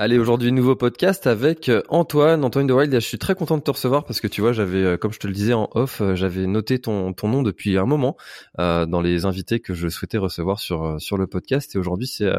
Allez, 0.00 0.16
aujourd'hui, 0.16 0.52
nouveau 0.52 0.76
podcast 0.76 1.26
avec 1.26 1.68
euh, 1.68 1.82
Antoine, 1.88 2.44
Antoine 2.44 2.68
de 2.68 2.72
Wild. 2.72 2.94
Je 2.94 3.00
suis 3.00 3.18
très 3.18 3.34
content 3.34 3.56
de 3.56 3.62
te 3.64 3.70
recevoir 3.72 4.04
parce 4.04 4.20
que 4.20 4.28
tu 4.28 4.40
vois, 4.40 4.52
j'avais, 4.52 4.84
euh, 4.84 4.96
comme 4.96 5.12
je 5.12 5.18
te 5.18 5.26
le 5.26 5.32
disais 5.32 5.54
en 5.54 5.68
off, 5.74 6.00
euh, 6.00 6.14
j'avais 6.14 6.46
noté 6.46 6.78
ton, 6.78 7.12
ton 7.12 7.26
nom 7.26 7.42
depuis 7.42 7.76
un 7.76 7.84
moment 7.84 8.16
dans 8.56 9.00
les 9.00 9.24
invités 9.24 9.58
que 9.58 9.74
je 9.74 9.88
souhaitais 9.88 10.18
recevoir 10.18 10.60
sur 10.60 11.00
sur 11.00 11.18
le 11.18 11.26
podcast. 11.26 11.74
Et 11.74 11.78
aujourd'hui, 11.78 12.06
c'est 12.06 12.30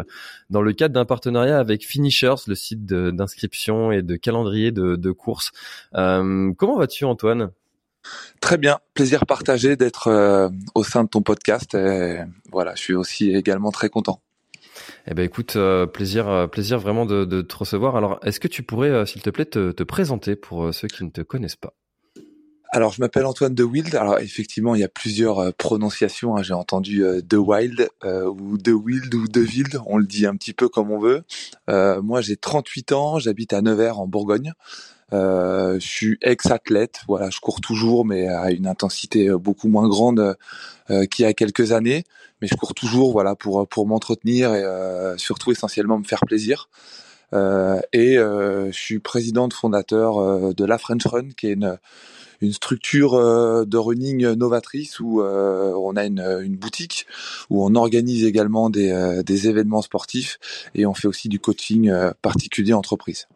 dans 0.49 0.61
le 0.61 0.71
cadre 0.71 0.93
d'un 0.93 1.03
partenariat 1.03 1.59
avec 1.59 1.85
Finishers, 1.85 2.35
le 2.47 2.55
site 2.55 2.85
d'inscription 2.85 3.91
et 3.91 4.03
de 4.03 4.15
calendrier 4.15 4.71
de, 4.71 4.95
de 4.95 5.11
courses. 5.11 5.51
Comment 5.91 6.77
vas-tu, 6.77 7.03
Antoine? 7.03 7.51
Très 8.39 8.57
bien, 8.57 8.79
plaisir 8.93 9.25
partagé 9.25 9.75
d'être 9.75 10.49
au 10.75 10.83
sein 10.85 11.03
de 11.03 11.09
ton 11.09 11.21
podcast. 11.21 11.77
Voilà, 12.51 12.75
je 12.75 12.81
suis 12.81 12.95
aussi 12.95 13.31
également 13.35 13.71
très 13.71 13.89
content. 13.89 14.21
Eh 15.11 15.15
ben, 15.15 15.25
écoute, 15.25 15.55
euh, 15.55 15.87
plaisir, 15.87 16.29
euh, 16.29 16.45
plaisir 16.45 16.77
vraiment 16.77 17.07
de, 17.07 17.41
te 17.41 17.55
recevoir. 17.55 17.95
Alors, 17.95 18.19
est-ce 18.23 18.39
que 18.39 18.47
tu 18.47 18.61
pourrais, 18.61 18.89
euh, 18.89 19.05
s'il 19.07 19.23
te 19.23 19.31
plaît, 19.31 19.45
te, 19.45 19.71
te 19.71 19.81
présenter 19.81 20.35
pour 20.35 20.71
ceux 20.71 20.87
qui 20.87 21.03
ne 21.03 21.09
te 21.09 21.21
connaissent 21.21 21.55
pas? 21.55 21.73
Alors, 22.71 22.93
je 22.93 23.01
m'appelle 23.01 23.25
Antoine 23.25 23.55
De 23.55 23.63
Wild. 23.63 23.95
Alors, 23.95 24.19
effectivement, 24.19 24.75
il 24.75 24.81
y 24.81 24.83
a 24.83 24.87
plusieurs 24.87 25.51
prononciations. 25.55 26.37
hein. 26.37 26.43
J'ai 26.43 26.53
entendu 26.53 27.03
De 27.23 27.37
Wild 27.37 27.89
ou 28.03 28.59
De 28.59 28.71
Wild 28.71 29.11
ou 29.15 29.27
De 29.27 29.41
Wild. 29.41 29.81
On 29.87 29.97
le 29.97 30.05
dit 30.05 30.27
un 30.27 30.35
petit 30.35 30.53
peu 30.53 30.69
comme 30.69 30.91
on 30.91 30.99
veut. 30.99 31.23
Moi, 31.67 32.21
j'ai 32.21 32.37
38 32.37 32.91
ans. 32.91 33.17
J'habite 33.17 33.53
à 33.53 33.63
Nevers, 33.63 33.99
en 33.99 34.05
Bourgogne. 34.05 34.53
Je 35.11 35.79
suis 35.79 36.19
ex-athlète. 36.21 36.99
Voilà, 37.07 37.31
je 37.31 37.39
cours 37.39 37.59
toujours, 37.59 38.05
mais 38.05 38.27
à 38.27 38.51
une 38.51 38.67
intensité 38.67 39.31
beaucoup 39.31 39.67
moins 39.67 39.89
grande 39.89 40.35
qu'il 41.09 41.23
y 41.23 41.27
a 41.27 41.33
quelques 41.33 41.71
années. 41.71 42.03
Mais 42.41 42.47
je 42.47 42.55
cours 42.55 42.73
toujours, 42.73 43.11
voilà, 43.11 43.35
pour 43.35 43.67
pour 43.67 43.85
m'entretenir 43.87 44.53
et 44.53 44.63
euh, 44.63 45.17
surtout 45.17 45.51
essentiellement 45.51 45.99
me 45.99 46.03
faire 46.03 46.21
plaisir. 46.25 46.69
Euh, 47.33 47.79
et 47.93 48.17
euh, 48.17 48.71
je 48.71 48.77
suis 48.77 48.99
président 48.99 49.47
fondateur 49.53 50.17
euh, 50.17 50.53
de 50.53 50.65
la 50.65 50.77
French 50.77 51.05
Run, 51.05 51.29
qui 51.37 51.47
est 51.47 51.53
une 51.53 51.77
une 52.41 52.53
structure 52.53 53.15
euh, 53.15 53.65
de 53.65 53.77
running 53.77 54.25
novatrice 54.33 54.99
où 54.99 55.21
euh, 55.21 55.73
on 55.75 55.95
a 55.95 56.05
une, 56.05 56.21
une 56.41 56.55
boutique 56.55 57.05
où 57.49 57.65
on 57.65 57.75
organise 57.75 58.23
également 58.23 58.69
des, 58.69 58.91
euh, 58.91 59.23
des 59.23 59.49
événements 59.49 59.81
sportifs 59.81 60.39
et 60.73 60.85
on 60.85 60.93
fait 60.93 61.07
aussi 61.07 61.27
du 61.27 61.39
coaching 61.39 61.89
euh, 61.89 62.11
particulier 62.21 62.73
entreprise. 62.73 63.27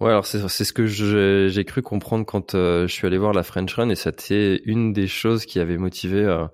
Ouais, 0.00 0.08
alors 0.08 0.24
c'est 0.24 0.64
ce 0.64 0.72
que 0.72 0.86
j'ai 0.86 1.64
cru 1.66 1.82
comprendre 1.82 2.24
quand 2.24 2.54
euh, 2.54 2.88
je 2.88 2.92
suis 2.92 3.06
allé 3.06 3.18
voir 3.18 3.34
la 3.34 3.42
French 3.42 3.74
Run 3.74 3.90
et 3.90 3.94
c'était 3.94 4.62
une 4.64 4.94
des 4.94 5.06
choses 5.06 5.44
qui 5.44 5.60
avait 5.60 5.76
motivé 5.76 6.24
euh, 6.24 6.46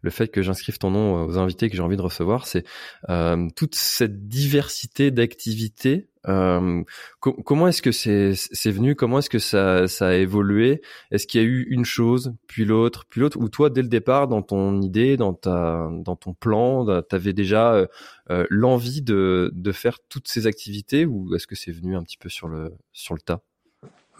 le 0.00 0.08
fait 0.08 0.28
que 0.28 0.40
j'inscrive 0.40 0.78
ton 0.78 0.90
nom 0.90 1.26
aux 1.26 1.36
invités 1.36 1.68
que 1.68 1.76
j'ai 1.76 1.82
envie 1.82 1.98
de 1.98 2.02
recevoir, 2.02 2.46
c'est 2.46 2.64
euh, 3.10 3.46
toute 3.56 3.74
cette 3.74 4.26
diversité 4.26 5.10
d'activités. 5.10 6.08
Euh, 6.28 6.82
co- 7.20 7.34
comment 7.44 7.68
est-ce 7.68 7.82
que 7.82 7.92
c'est 7.92 8.32
c'est 8.34 8.70
venu? 8.70 8.94
Comment 8.94 9.18
est-ce 9.18 9.30
que 9.30 9.38
ça 9.38 9.88
ça 9.88 10.08
a 10.08 10.14
évolué? 10.14 10.80
Est-ce 11.10 11.26
qu'il 11.26 11.40
y 11.42 11.44
a 11.44 11.46
eu 11.46 11.66
une 11.70 11.84
chose 11.84 12.32
puis 12.46 12.64
l'autre 12.64 13.04
puis 13.10 13.20
l'autre? 13.20 13.38
Ou 13.38 13.48
toi 13.48 13.70
dès 13.70 13.82
le 13.82 13.88
départ 13.88 14.28
dans 14.28 14.42
ton 14.42 14.80
idée, 14.80 15.16
dans 15.16 15.34
ta 15.34 15.90
dans 16.04 16.16
ton 16.16 16.34
plan, 16.34 17.02
t'avais 17.02 17.32
déjà 17.32 17.74
euh, 17.74 17.86
euh, 18.30 18.46
l'envie 18.50 19.02
de, 19.02 19.50
de 19.54 19.72
faire 19.72 19.98
toutes 20.08 20.28
ces 20.28 20.46
activités 20.46 21.04
ou 21.06 21.34
est-ce 21.34 21.46
que 21.46 21.56
c'est 21.56 21.72
venu 21.72 21.96
un 21.96 22.02
petit 22.02 22.16
peu 22.16 22.28
sur 22.28 22.48
le, 22.48 22.72
sur 22.92 23.14
le 23.14 23.20
tas? 23.20 23.42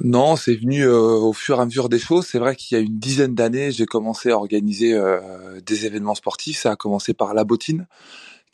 Non, 0.00 0.34
c'est 0.34 0.56
venu 0.56 0.82
euh, 0.84 0.96
au 0.98 1.32
fur 1.32 1.58
et 1.58 1.62
à 1.62 1.64
mesure 1.64 1.88
des 1.88 2.00
choses. 2.00 2.26
C'est 2.26 2.40
vrai 2.40 2.56
qu'il 2.56 2.76
y 2.76 2.80
a 2.80 2.82
une 2.82 2.98
dizaine 2.98 3.34
d'années, 3.34 3.70
j'ai 3.70 3.86
commencé 3.86 4.30
à 4.30 4.36
organiser 4.36 4.92
euh, 4.92 5.60
des 5.64 5.86
événements 5.86 6.16
sportifs. 6.16 6.58
Ça 6.58 6.72
a 6.72 6.76
commencé 6.76 7.14
par 7.14 7.32
la 7.32 7.44
bottine, 7.44 7.86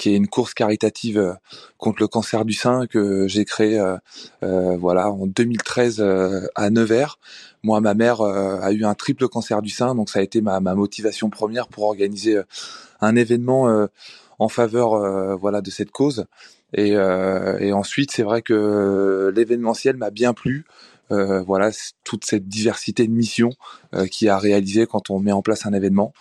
qui 0.01 0.15
est 0.15 0.17
une 0.17 0.29
course 0.29 0.55
caritative 0.55 1.19
euh, 1.19 1.35
contre 1.77 2.01
le 2.01 2.09
cancer 2.09 2.47
du 2.47 2.55
sein 2.55 2.87
que 2.87 3.29
j'ai 3.29 3.45
créée 3.45 3.79
euh, 3.79 3.99
euh, 4.43 4.79
voilà 4.79 5.11
en 5.11 5.27
2013 5.27 6.01
euh, 6.01 6.47
à 6.55 6.71
Nevers. 6.71 7.19
Moi, 7.63 7.83
ma 7.83 7.93
mère 7.93 8.23
a 8.23 8.73
eu 8.73 8.87
un 8.87 8.95
triple 8.95 9.29
cancer 9.29 9.61
du 9.61 9.69
sein, 9.69 9.95
donc 9.95 10.09
ça 10.09 10.21
a 10.21 10.23
été 10.23 10.41
ma, 10.41 10.61
ma 10.61 10.75
motivation 10.75 11.29
première 11.29 11.69
pour 11.69 11.85
organiser 11.85 12.41
un 13.03 13.17
événement 13.17 13.87
en 14.39 14.49
faveur 14.49 15.37
voilà 15.37 15.61
de 15.61 15.71
cette 15.71 15.91
cause. 15.91 16.25
Et, 16.73 16.93
euh, 16.95 17.59
et 17.59 17.75
ensuite, 17.75 18.13
c'est 18.13 18.23
vrai 18.23 18.41
que 18.41 19.31
l'événementiel 19.37 19.99
m'a 19.99 20.09
bien 20.09 20.33
plu. 20.33 20.65
Euh, 21.13 21.43
voilà 21.43 21.71
toute 22.05 22.25
cette 22.25 22.49
diversité 22.49 23.07
de 23.07 23.13
missions 23.13 23.51
euh, 23.95 24.07
qui 24.07 24.29
a 24.29 24.39
réalisé 24.39 24.87
quand 24.87 25.11
on 25.11 25.19
met 25.19 25.33
en 25.33 25.43
place 25.43 25.67
un 25.67 25.75
événement. 25.75 26.15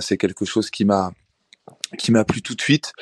C'est 0.00 0.16
quelque 0.16 0.44
chose 0.44 0.70
qui 0.70 0.84
m'a 0.84 1.12
qui 1.98 2.12
m'a 2.12 2.24
plu 2.24 2.42
tout 2.42 2.54
de 2.54 2.60
suite 2.60 2.92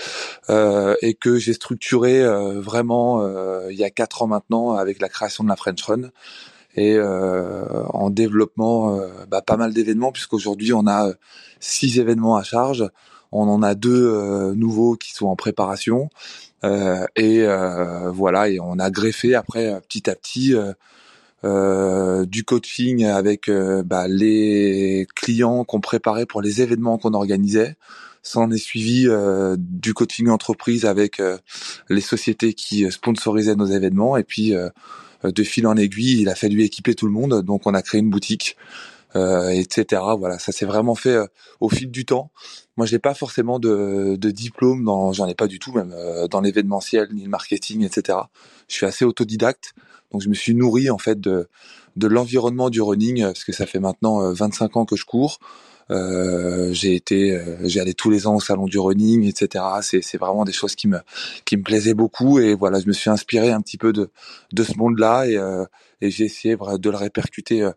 euh, 0.49 0.95
et 1.03 1.15
que 1.15 1.37
j'ai 1.37 1.53
structuré 1.53 2.23
euh, 2.23 2.61
vraiment 2.61 3.23
euh, 3.23 3.69
il 3.71 3.79
y 3.79 3.85
a 3.85 3.91
quatre 3.91 4.23
ans 4.23 4.27
maintenant 4.27 4.73
avec 4.73 5.01
la 5.01 5.09
création 5.09 5.45
de 5.45 5.49
la 5.49 5.57
French 5.57 5.83
Run. 5.83 6.11
Et 6.77 6.95
euh, 6.95 7.83
en 7.89 8.11
développement 8.11 8.97
euh, 8.97 9.09
bah, 9.29 9.43
pas 9.43 9.57
mal 9.57 9.75
d'événements 9.75 10.13
puisqu'aujourd'hui 10.13 10.73
on 10.73 10.87
a 10.87 11.09
euh, 11.09 11.15
six 11.59 11.99
événements 11.99 12.37
à 12.37 12.43
charge. 12.43 12.89
On 13.33 13.49
en 13.49 13.63
a 13.63 13.77
deux 13.77 14.55
nouveaux 14.57 14.97
qui 14.97 15.13
sont 15.13 15.29
en 15.29 15.37
préparation. 15.37 16.09
Et 16.65 17.47
voilà 18.13 18.49
et 18.49 18.59
on 18.59 18.77
a 18.81 18.91
greffé 18.91 19.37
après 19.37 19.81
petit 19.83 20.11
à 20.11 20.17
petit 20.17 20.53
euh, 21.45 22.27
du 22.27 22.43
coaching 22.43 23.05
avec 23.05 23.49
bah, 23.49 24.09
les 24.09 25.07
clients 25.15 25.63
qu'on 25.63 25.81
préparait 25.81 26.27
pour 26.27 26.43
les 26.43 26.61
événements 26.61 26.99
qu'on 26.99 27.15
organisait. 27.15 27.77
S'en 28.23 28.51
est 28.51 28.59
suivi 28.59 29.07
euh, 29.09 29.57
du 29.59 29.95
coaching 29.95 30.29
entreprise 30.29 30.85
avec 30.85 31.21
euh, 31.21 31.39
les 31.89 32.01
sociétés 32.01 32.55
qui 32.55 32.85
euh, 32.85 32.91
sponsorisaient 32.91 33.55
nos 33.55 33.67
événements 33.67 34.17
et 34.17 34.25
puis 34.25 34.55
euh, 34.55 34.69
euh, 35.25 35.33
de 35.33 35.43
fil 35.43 35.67
en 35.67 35.77
aiguille, 35.77 36.21
il 36.21 36.29
a 36.29 36.35
fallu 36.35 36.63
équiper 36.63 36.95
tout 36.95 37.07
le 37.07 37.13
monde, 37.13 37.43
donc 37.43 37.67
on 37.67 37.75
a 37.75 37.83
créé 37.83 38.01
une 38.01 38.11
boutique, 38.11 38.57
etc. 39.15 40.03
Voilà, 40.17 40.39
ça 40.39 40.53
s'est 40.53 40.67
vraiment 40.67 40.95
fait 40.95 41.19
au 41.59 41.69
fil 41.69 41.91
du 41.91 42.05
temps. 42.05 42.31
Moi, 42.77 42.87
j'ai 42.87 43.01
pas 43.01 43.13
forcément 43.13 43.59
de, 43.59 44.15
de 44.17 44.31
diplôme, 44.31 44.85
j'en 45.13 45.27
ai 45.27 45.35
pas 45.35 45.49
du 45.49 45.59
tout, 45.59 45.73
même 45.73 45.93
dans 46.31 46.41
l'événementiel 46.41 47.09
ni 47.13 47.25
le 47.25 47.29
marketing, 47.29 47.85
etc. 47.85 48.19
Je 48.69 48.75
suis 48.77 48.87
assez 48.87 49.05
autodidacte, 49.05 49.75
donc 50.13 50.23
je 50.23 50.29
me 50.29 50.35
suis 50.35 50.55
nourri 50.55 50.91
en 50.91 50.99
fait 50.99 51.21
de 51.21 51.49
de 51.97 52.07
l'environnement 52.07 52.71
du 52.71 52.81
running, 52.81 53.23
parce 53.23 53.45
que 53.45 53.53
ça 53.53 53.67
fait 53.67 53.81
maintenant 53.81 54.23
euh, 54.23 54.33
25 54.33 54.77
ans 54.77 54.85
que 54.85 54.97
je 54.97 55.05
cours. 55.05 55.39
Euh, 55.91 56.73
j'ai 56.73 56.95
été, 56.95 57.33
euh, 57.37 57.57
j'ai 57.65 57.81
allé 57.81 57.95
tous 57.95 58.11
les 58.11 58.27
ans 58.27 58.37
au 58.37 58.41
salon 58.41 58.67
du 58.67 58.79
running, 58.79 59.25
etc. 59.25 59.65
C'est, 59.83 60.03
c'est 60.03 60.19
vraiment 60.19 60.45
des 60.45 60.53
choses 60.53 60.75
qui 60.75 60.89
me, 60.89 60.99
qui 61.45 61.57
me 61.57 61.63
plaisaient 61.63 61.95
beaucoup 61.95 62.39
et 62.39 62.55
voilà, 62.55 62.81
je 62.81 62.87
me 62.87 62.93
suis 62.93 63.11
inspiré 63.11 63.51
un 63.51 63.61
petit 63.61 63.79
peu 63.79 63.93
de, 63.93 64.11
de 64.53 64.63
ce 64.63 64.77
monde-là 64.77 65.27
et, 65.27 65.37
euh, 65.37 65.65
j'ai 66.01 66.25
essayé 66.25 66.57
de 66.57 66.91
le 66.91 66.97
répercuter 66.97 67.69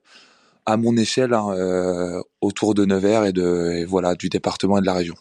à 0.65 0.77
mon 0.77 0.95
échelle 0.95 1.33
hein, 1.33 2.21
autour 2.39 2.73
de 2.73 2.85
Nevers 2.85 3.25
et 3.25 3.33
de, 3.33 3.71
et 3.73 3.85
voilà, 3.85 4.15
du 4.15 4.29
département 4.29 4.77
et 4.77 4.81
de 4.81 4.85
la 4.85 4.93
région. 4.93 5.15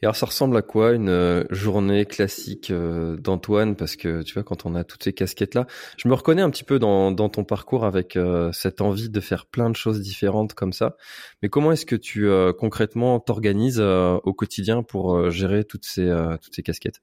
Et 0.00 0.06
alors 0.06 0.14
ça 0.14 0.26
ressemble 0.26 0.56
à 0.56 0.62
quoi 0.62 0.92
une 0.92 1.08
euh, 1.08 1.42
journée 1.50 2.06
classique 2.06 2.70
euh, 2.70 3.16
d'Antoine? 3.16 3.74
Parce 3.74 3.96
que 3.96 4.22
tu 4.22 4.34
vois, 4.34 4.44
quand 4.44 4.64
on 4.64 4.76
a 4.76 4.84
toutes 4.84 5.02
ces 5.02 5.12
casquettes-là, 5.12 5.66
je 5.96 6.06
me 6.06 6.14
reconnais 6.14 6.42
un 6.42 6.50
petit 6.50 6.62
peu 6.62 6.78
dans, 6.78 7.10
dans 7.10 7.28
ton 7.28 7.42
parcours 7.42 7.84
avec 7.84 8.16
euh, 8.16 8.52
cette 8.52 8.80
envie 8.80 9.10
de 9.10 9.20
faire 9.20 9.46
plein 9.46 9.70
de 9.70 9.76
choses 9.76 10.00
différentes 10.00 10.54
comme 10.54 10.72
ça. 10.72 10.96
Mais 11.42 11.48
comment 11.48 11.72
est-ce 11.72 11.84
que 11.84 11.96
tu 11.96 12.28
euh, 12.28 12.52
concrètement 12.52 13.18
t'organises 13.18 13.80
euh, 13.80 14.18
au 14.22 14.32
quotidien 14.34 14.84
pour 14.84 15.16
euh, 15.16 15.30
gérer 15.30 15.64
toutes 15.64 15.84
ces, 15.84 16.06
euh, 16.06 16.36
toutes 16.36 16.54
ces 16.54 16.62
casquettes? 16.62 17.02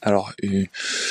Alors, 0.00 0.32
une, 0.42 0.66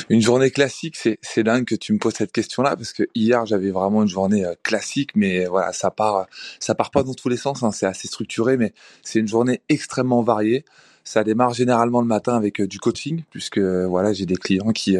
une 0.09 0.21
journée 0.21 0.49
classique, 0.49 0.95
c'est, 0.95 1.19
c'est 1.21 1.43
dingue 1.43 1.65
que 1.65 1.75
tu 1.75 1.93
me 1.93 1.99
poses 1.99 2.13
cette 2.13 2.31
question-là 2.31 2.75
parce 2.75 2.93
que 2.93 3.03
hier 3.15 3.45
j'avais 3.45 3.71
vraiment 3.71 4.03
une 4.03 4.07
journée 4.07 4.45
classique, 4.63 5.11
mais 5.15 5.45
voilà, 5.45 5.73
ça 5.73 5.89
part, 5.89 6.27
ça 6.59 6.75
part 6.75 6.91
pas 6.91 7.01
dans 7.03 7.13
tous 7.13 7.29
les 7.29 7.37
sens. 7.37 7.63
hein, 7.63 7.71
c'est 7.71 7.87
assez 7.87 8.07
structuré, 8.07 8.57
mais 8.57 8.73
c'est 9.01 9.19
une 9.19 9.27
journée 9.27 9.61
extrêmement 9.69 10.21
variée. 10.21 10.63
Ça 11.03 11.23
démarre 11.23 11.53
généralement 11.53 12.01
le 12.01 12.07
matin 12.07 12.35
avec 12.35 12.61
du 12.61 12.79
coaching, 12.79 13.23
puisque 13.29 13.59
voilà, 13.59 14.13
j'ai 14.13 14.25
des 14.25 14.35
clients 14.35 14.71
qui 14.71 14.97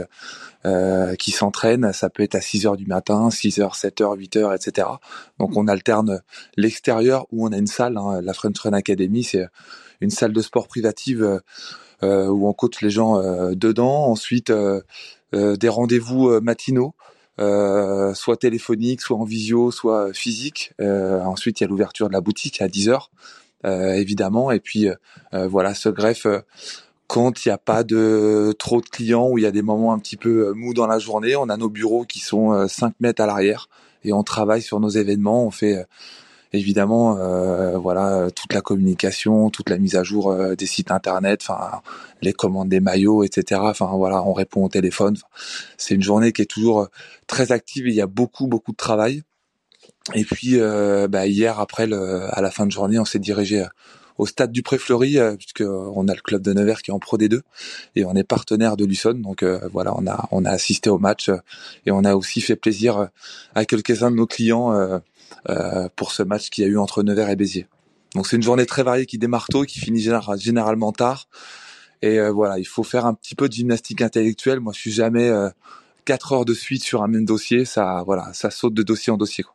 euh, 0.66 1.16
qui 1.16 1.32
s'entraînent. 1.32 1.92
Ça 1.94 2.10
peut 2.10 2.24
être 2.24 2.36
à 2.36 2.42
6 2.42 2.66
heures 2.66 2.78
du 2.78 2.86
matin, 2.86 3.30
6 3.30 3.60
heures, 3.60 3.76
7 3.76 4.02
heures, 4.02 4.14
8 4.14 4.38
heures, 4.38 4.54
etc. 4.54 4.88
Donc 5.40 5.58
on 5.58 5.68
alterne 5.68 6.22
l'extérieur 6.58 7.26
où 7.32 7.46
on 7.46 7.52
a 7.52 7.58
une 7.58 7.68
salle. 7.68 7.98
Hein, 7.98 8.22
la 8.22 8.34
French 8.34 8.60
Run 8.60 8.74
Academy, 8.74 9.24
c'est 9.24 9.48
une 10.02 10.10
salle 10.10 10.34
de 10.34 10.42
sport 10.42 10.68
privative 10.68 11.42
euh, 12.04 12.28
où 12.28 12.48
on 12.48 12.54
coach 12.54 12.82
les 12.82 12.90
gens 12.90 13.18
dedans. 13.54 14.06
Ensuite, 14.08 14.52
des 15.34 15.70
rendez-vous 15.70 16.40
matinaux 16.42 16.96
euh, 17.40 18.14
soit 18.14 18.38
téléphonique, 18.38 19.02
soit 19.02 19.18
en 19.18 19.24
visio, 19.24 19.72
soit 19.72 20.14
physique. 20.14 20.74
Euh, 20.80 21.22
ensuite, 21.22 21.60
il 21.60 21.64
y 21.64 21.66
a 21.66 21.68
l'ouverture 21.68 22.08
de 22.08 22.14
la 22.14 22.22
boutique 22.22 22.62
à 22.62 22.68
10 22.68 22.90
heures, 22.90 23.10
euh, 23.18 23.43
évidemment. 23.66 24.52
Et 24.52 24.60
puis, 24.60 24.88
voilà, 25.32 25.74
ce 25.74 25.90
greffe 25.90 26.28
quand 27.08 27.46
il 27.46 27.50
n'y 27.50 27.54
a 27.54 27.58
pas 27.58 27.84
de 27.84 28.54
trop 28.58 28.82
de 28.82 28.88
clients, 28.88 29.30
où 29.30 29.38
il 29.38 29.44
y 29.44 29.48
a 29.48 29.52
des 29.52 29.62
moments 29.62 29.94
un 29.94 30.00
petit 30.00 30.18
peu 30.18 30.54
mous 30.54 30.74
dans 30.74 30.88
la 30.88 31.00
journée. 31.00 31.36
On 31.36 31.50
a 31.50 31.58
nos 31.58 31.70
bureaux 31.70 32.06
qui 32.06 32.20
sont 32.20 32.68
5 32.68 32.96
mètres 33.00 33.22
à 33.22 33.28
l'arrière 33.28 33.70
et 34.04 34.14
on 34.14 34.24
travaille 34.24 34.62
sur 34.62 34.80
nos 34.80 34.90
événements. 34.90 35.46
On 35.46 35.52
fait 35.52 35.86
évidemment 36.54 37.18
euh, 37.18 37.78
voilà 37.78 38.30
toute 38.32 38.54
la 38.54 38.62
communication 38.62 39.50
toute 39.50 39.70
la 39.70 39.78
mise 39.78 39.96
à 39.96 40.04
jour 40.04 40.32
euh, 40.32 40.56
des 40.56 40.68
sites 40.68 40.92
internet 40.92 41.42
enfin 41.42 41.82
les 42.22 42.34
commandes 42.34 42.70
des 42.70 42.80
maillots 42.80 43.24
etc 43.24 43.62
enfin 43.64 43.88
voilà 43.88 44.24
on 44.24 44.34
répond 44.34 44.64
au 44.64 44.70
téléphone 44.70 45.18
c'est 45.78 45.96
une 45.96 46.04
journée 46.04 46.32
qui 46.32 46.44
est 46.44 46.50
toujours 46.50 46.82
euh, 46.82 46.88
très 47.28 47.52
active 47.52 47.88
et 47.88 47.90
il 47.90 47.96
y 47.96 48.02
a 48.02 48.08
beaucoup 48.08 48.48
beaucoup 48.48 48.72
de 48.72 48.78
travail 48.78 49.24
et 50.14 50.26
puis 50.26 50.58
bah, 51.10 51.28
hier 51.28 51.60
après 51.60 51.88
le, 51.88 52.28
à 52.36 52.42
la 52.42 52.52
fin 52.52 52.66
de 52.66 52.72
journée 52.72 53.00
on 53.00 53.06
s'est 53.06 53.20
dirigé 53.20 53.66
au 54.18 54.28
stade 54.28 54.52
du 54.52 54.62
Pré-Fleury, 54.62 55.18
puisque 55.38 55.62
on 55.62 56.08
a 56.08 56.14
le 56.14 56.22
club 56.22 56.42
de 56.42 56.54
Nevers 56.54 56.82
qui 56.82 56.92
est 56.92 56.94
en 56.94 57.00
Pro 57.00 57.18
D2 57.18 57.42
et 57.96 58.06
on 58.06 58.14
est 58.16 58.24
partenaire 58.24 58.78
de 58.78 58.86
Luçon. 58.86 59.14
Donc 59.14 59.44
voilà, 59.72 59.94
on 59.98 60.06
a 60.06 60.28
on 60.32 60.46
a 60.46 60.52
assisté 60.52 60.90
au 60.90 61.00
match 61.00 61.32
et 61.86 61.92
on 61.92 62.04
a 62.04 62.16
aussi 62.16 62.42
fait 62.42 62.56
plaisir 62.56 63.08
à 63.56 63.66
quelques-uns 63.66 64.12
de 64.12 64.18
nos 64.18 64.28
clients 64.28 65.00
euh, 65.50 65.90
pour 65.98 66.14
ce 66.14 66.24
match 66.24 66.50
qu'il 66.50 66.64
y 66.64 66.68
a 66.68 66.70
eu 66.70 66.78
entre 66.78 67.04
Nevers 67.04 67.30
et 67.30 67.36
Béziers. 67.36 67.68
Donc 68.16 68.28
c'est 68.28 68.38
une 68.38 68.44
journée 68.44 68.66
très 68.66 68.84
variée 68.84 69.06
qui 69.06 69.18
démarre 69.18 69.48
tôt, 69.48 69.64
qui 69.64 69.80
finit 69.80 70.02
généralement 70.38 70.92
tard. 70.92 71.28
Et 72.02 72.20
euh, 72.20 72.32
voilà, 72.32 72.60
il 72.60 72.68
faut 72.68 72.84
faire 72.84 73.06
un 73.06 73.14
petit 73.14 73.36
peu 73.36 73.50
de 73.50 73.54
gymnastique 73.54 74.02
intellectuelle. 74.02 74.60
Moi, 74.60 74.72
je 74.74 74.80
suis 74.80 74.92
jamais 74.92 75.28
euh, 75.28 75.50
quatre 76.06 76.32
heures 76.34 76.46
de 76.46 76.54
suite 76.54 76.84
sur 76.84 77.04
un 77.04 77.08
même 77.08 77.26
dossier. 77.26 77.66
Ça, 77.66 78.04
voilà, 78.06 78.32
ça 78.34 78.52
saute 78.52 78.74
de 78.74 78.84
dossier 78.84 79.12
en 79.12 79.18
dossier. 79.18 79.44
Quoi. 79.44 79.54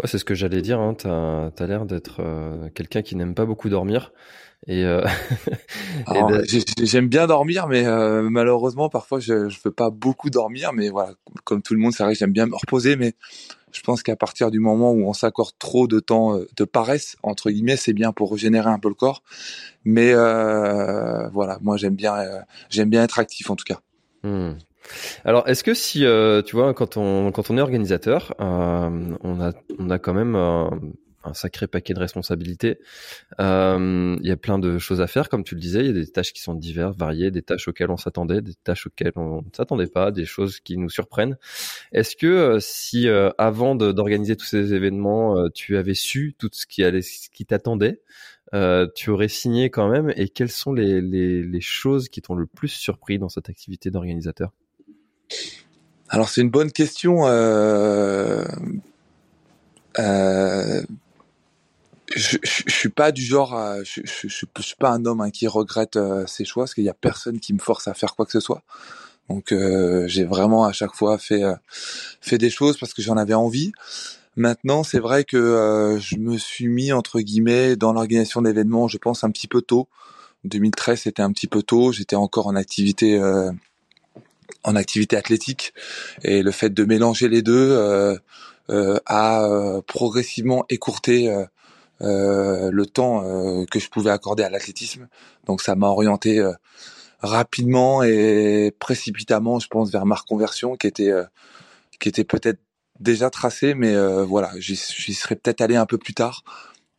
Ouais, 0.00 0.06
c'est 0.06 0.18
ce 0.18 0.24
que 0.24 0.34
j'allais 0.34 0.62
dire. 0.62 0.80
Hein. 0.80 0.94
T'as 0.94 1.50
as, 1.64 1.66
l'air 1.66 1.86
d'être 1.86 2.20
quelqu'un 2.74 3.02
qui 3.02 3.16
n'aime 3.16 3.34
pas 3.34 3.46
beaucoup 3.46 3.68
dormir. 3.68 4.12
Et, 4.66 4.84
euh... 4.84 5.02
j'aime 6.82 7.08
bien 7.08 7.26
dormir, 7.26 7.66
mais 7.66 7.84
malheureusement 8.22 8.88
parfois 8.88 9.18
je 9.20 9.32
ne 9.32 9.62
peux 9.62 9.70
pas 9.70 9.90
beaucoup 9.90 10.30
dormir. 10.30 10.72
Mais 10.72 10.88
voilà, 10.88 11.12
comme 11.44 11.62
tout 11.62 11.74
le 11.74 11.80
monde, 11.80 11.92
c'est 11.92 12.02
vrai 12.02 12.12
que 12.14 12.18
j'aime 12.18 12.32
bien 12.32 12.46
me 12.46 12.56
reposer, 12.56 12.96
mais 12.96 13.14
je 13.72 13.80
pense 13.82 14.02
qu'à 14.02 14.16
partir 14.16 14.50
du 14.50 14.58
moment 14.58 14.92
où 14.92 15.08
on 15.08 15.12
s'accorde 15.12 15.54
trop 15.58 15.86
de 15.86 16.00
temps 16.00 16.36
euh, 16.36 16.48
de 16.56 16.64
paresse 16.64 17.16
entre 17.22 17.50
guillemets, 17.50 17.76
c'est 17.76 17.92
bien 17.92 18.12
pour 18.12 18.32
régénérer 18.32 18.70
un 18.70 18.78
peu 18.78 18.88
le 18.88 18.94
corps. 18.94 19.22
Mais 19.84 20.12
euh, 20.12 21.28
voilà, 21.28 21.58
moi 21.62 21.76
j'aime 21.76 21.94
bien, 21.94 22.16
euh, 22.16 22.40
j'aime 22.68 22.90
bien 22.90 23.02
être 23.02 23.18
actif 23.18 23.50
en 23.50 23.56
tout 23.56 23.64
cas. 23.64 23.80
Hmm. 24.22 24.52
Alors, 25.24 25.48
est-ce 25.48 25.64
que 25.64 25.74
si 25.74 26.04
tu 26.46 26.56
vois 26.56 26.74
quand 26.74 26.96
on 26.96 27.32
quand 27.32 27.50
on 27.50 27.58
est 27.58 27.60
organisateur, 27.60 28.34
on 28.38 29.40
a 29.40 29.52
on 29.78 29.90
a 29.90 29.98
quand 29.98 30.14
même 30.14 30.36
un 31.24 31.34
sacré 31.34 31.66
paquet 31.66 31.94
de 31.94 31.98
responsabilités. 31.98 32.78
Euh, 33.40 34.16
il 34.20 34.26
y 34.26 34.30
a 34.30 34.36
plein 34.36 34.58
de 34.58 34.78
choses 34.78 35.00
à 35.00 35.06
faire, 35.06 35.28
comme 35.28 35.44
tu 35.44 35.54
le 35.54 35.60
disais. 35.60 35.80
Il 35.80 35.86
y 35.86 35.90
a 35.90 35.92
des 35.92 36.06
tâches 36.06 36.32
qui 36.32 36.42
sont 36.42 36.54
diverses, 36.54 36.96
variées, 36.96 37.30
des 37.30 37.42
tâches 37.42 37.68
auxquelles 37.68 37.90
on 37.90 37.96
s'attendait, 37.96 38.40
des 38.40 38.54
tâches 38.54 38.86
auxquelles 38.86 39.12
on 39.16 39.42
ne 39.42 39.50
s'attendait 39.54 39.86
pas, 39.86 40.10
des 40.10 40.24
choses 40.24 40.60
qui 40.60 40.76
nous 40.76 40.90
surprennent. 40.90 41.36
Est-ce 41.92 42.16
que 42.16 42.26
euh, 42.26 42.58
si 42.60 43.08
euh, 43.08 43.30
avant 43.38 43.74
d'organiser 43.74 44.36
tous 44.36 44.46
ces 44.46 44.74
événements, 44.74 45.48
tu 45.54 45.76
avais 45.76 45.94
su 45.94 46.34
tout 46.38 46.50
ce 46.52 46.66
qui 46.66 46.84
allait, 46.84 47.02
ce 47.02 47.28
qui 47.30 47.44
t'attendait, 47.46 48.00
tu 48.94 49.10
aurais 49.10 49.28
signé 49.28 49.70
quand 49.70 49.88
même? 49.88 50.12
Et 50.16 50.28
quelles 50.28 50.50
sont 50.50 50.72
les, 50.72 51.00
les, 51.00 51.42
les 51.42 51.60
choses 51.60 52.08
qui 52.08 52.22
t'ont 52.22 52.34
le 52.34 52.46
plus 52.46 52.68
surpris 52.68 53.18
dans 53.18 53.28
cette 53.28 53.48
activité 53.48 53.90
d'organisateur? 53.90 54.52
Alors 56.10 56.28
c'est 56.28 56.42
une 56.42 56.50
bonne 56.50 56.72
question. 56.72 57.26
Euh, 57.26 58.44
euh, 59.98 60.82
je, 62.16 62.38
je, 62.42 62.72
suis 62.72 62.88
pas 62.88 63.12
du 63.12 63.22
genre, 63.22 63.54
à, 63.54 63.84
je, 63.84 64.00
je, 64.04 64.26
suis 64.26 64.76
pas 64.76 64.90
un 64.90 65.06
homme 65.06 65.20
hein, 65.20 65.30
qui 65.30 65.46
regrette 65.46 65.94
euh, 65.96 66.26
ses 66.26 66.44
choix, 66.44 66.64
parce 66.64 66.74
qu'il 66.74 66.82
y 66.82 66.88
a 66.88 66.94
personne 66.94 67.38
qui 67.38 67.54
me 67.54 67.60
force 67.60 67.86
à 67.86 67.94
faire 67.94 68.16
quoi 68.16 68.26
que 68.26 68.32
ce 68.32 68.40
soit. 68.40 68.62
Donc 69.28 69.52
euh, 69.52 70.08
j'ai 70.08 70.24
vraiment 70.24 70.64
à 70.64 70.72
chaque 70.72 70.94
fois 70.94 71.16
fait 71.16 71.44
euh, 71.44 71.54
fait 72.20 72.38
des 72.38 72.50
choses 72.50 72.76
parce 72.78 72.92
que 72.92 73.02
j'en 73.02 73.16
avais 73.16 73.34
envie. 73.34 73.70
Maintenant, 74.34 74.82
c'est 74.82 74.98
vrai 74.98 75.22
que 75.24 75.98
je 76.00 76.16
me 76.16 76.36
suis 76.36 76.66
mis 76.66 76.92
entre 76.92 77.20
guillemets 77.20 77.76
dans 77.76 77.92
l'organisation 77.92 78.42
d'événements, 78.42 78.88
je 78.88 78.98
pense 78.98 79.22
un 79.22 79.30
petit 79.30 79.48
peu 79.48 79.62
tôt. 79.62 79.88
2013, 80.44 81.02
c'était 81.02 81.22
un 81.22 81.32
petit 81.32 81.46
peu 81.46 81.62
tôt. 81.62 81.92
J'étais 81.92 82.16
encore 82.16 82.46
en 82.46 82.56
activité 82.56 83.20
en 84.64 84.76
activité 84.76 85.16
athlétique 85.16 85.72
et 86.22 86.42
le 86.42 86.50
fait 86.50 86.70
de 86.70 86.84
mélanger 86.84 87.28
les 87.28 87.42
deux 87.42 88.18
a 88.68 89.80
progressivement 89.86 90.64
écourté 90.68 91.30
euh, 92.02 92.70
le 92.72 92.86
temps 92.86 93.24
euh, 93.24 93.66
que 93.70 93.78
je 93.78 93.90
pouvais 93.90 94.10
accorder 94.10 94.42
à 94.42 94.48
l'athlétisme. 94.48 95.08
Donc 95.46 95.60
ça 95.60 95.74
m'a 95.74 95.88
orienté 95.88 96.38
euh, 96.38 96.52
rapidement 97.20 98.02
et 98.02 98.74
précipitamment, 98.78 99.58
je 99.58 99.68
pense, 99.68 99.90
vers 99.90 100.06
ma 100.06 100.14
reconversion 100.14 100.76
qui 100.76 100.86
était 100.86 101.12
qui 102.00 102.08
était 102.08 102.24
peut-être 102.24 102.60
déjà 102.98 103.28
tracée, 103.28 103.74
mais 103.74 103.94
voilà, 104.24 104.52
j'y 104.58 104.76
serais 104.76 105.36
peut-être 105.36 105.60
allé 105.60 105.76
un 105.76 105.86
peu 105.86 105.98
plus 105.98 106.14
tard. 106.14 106.44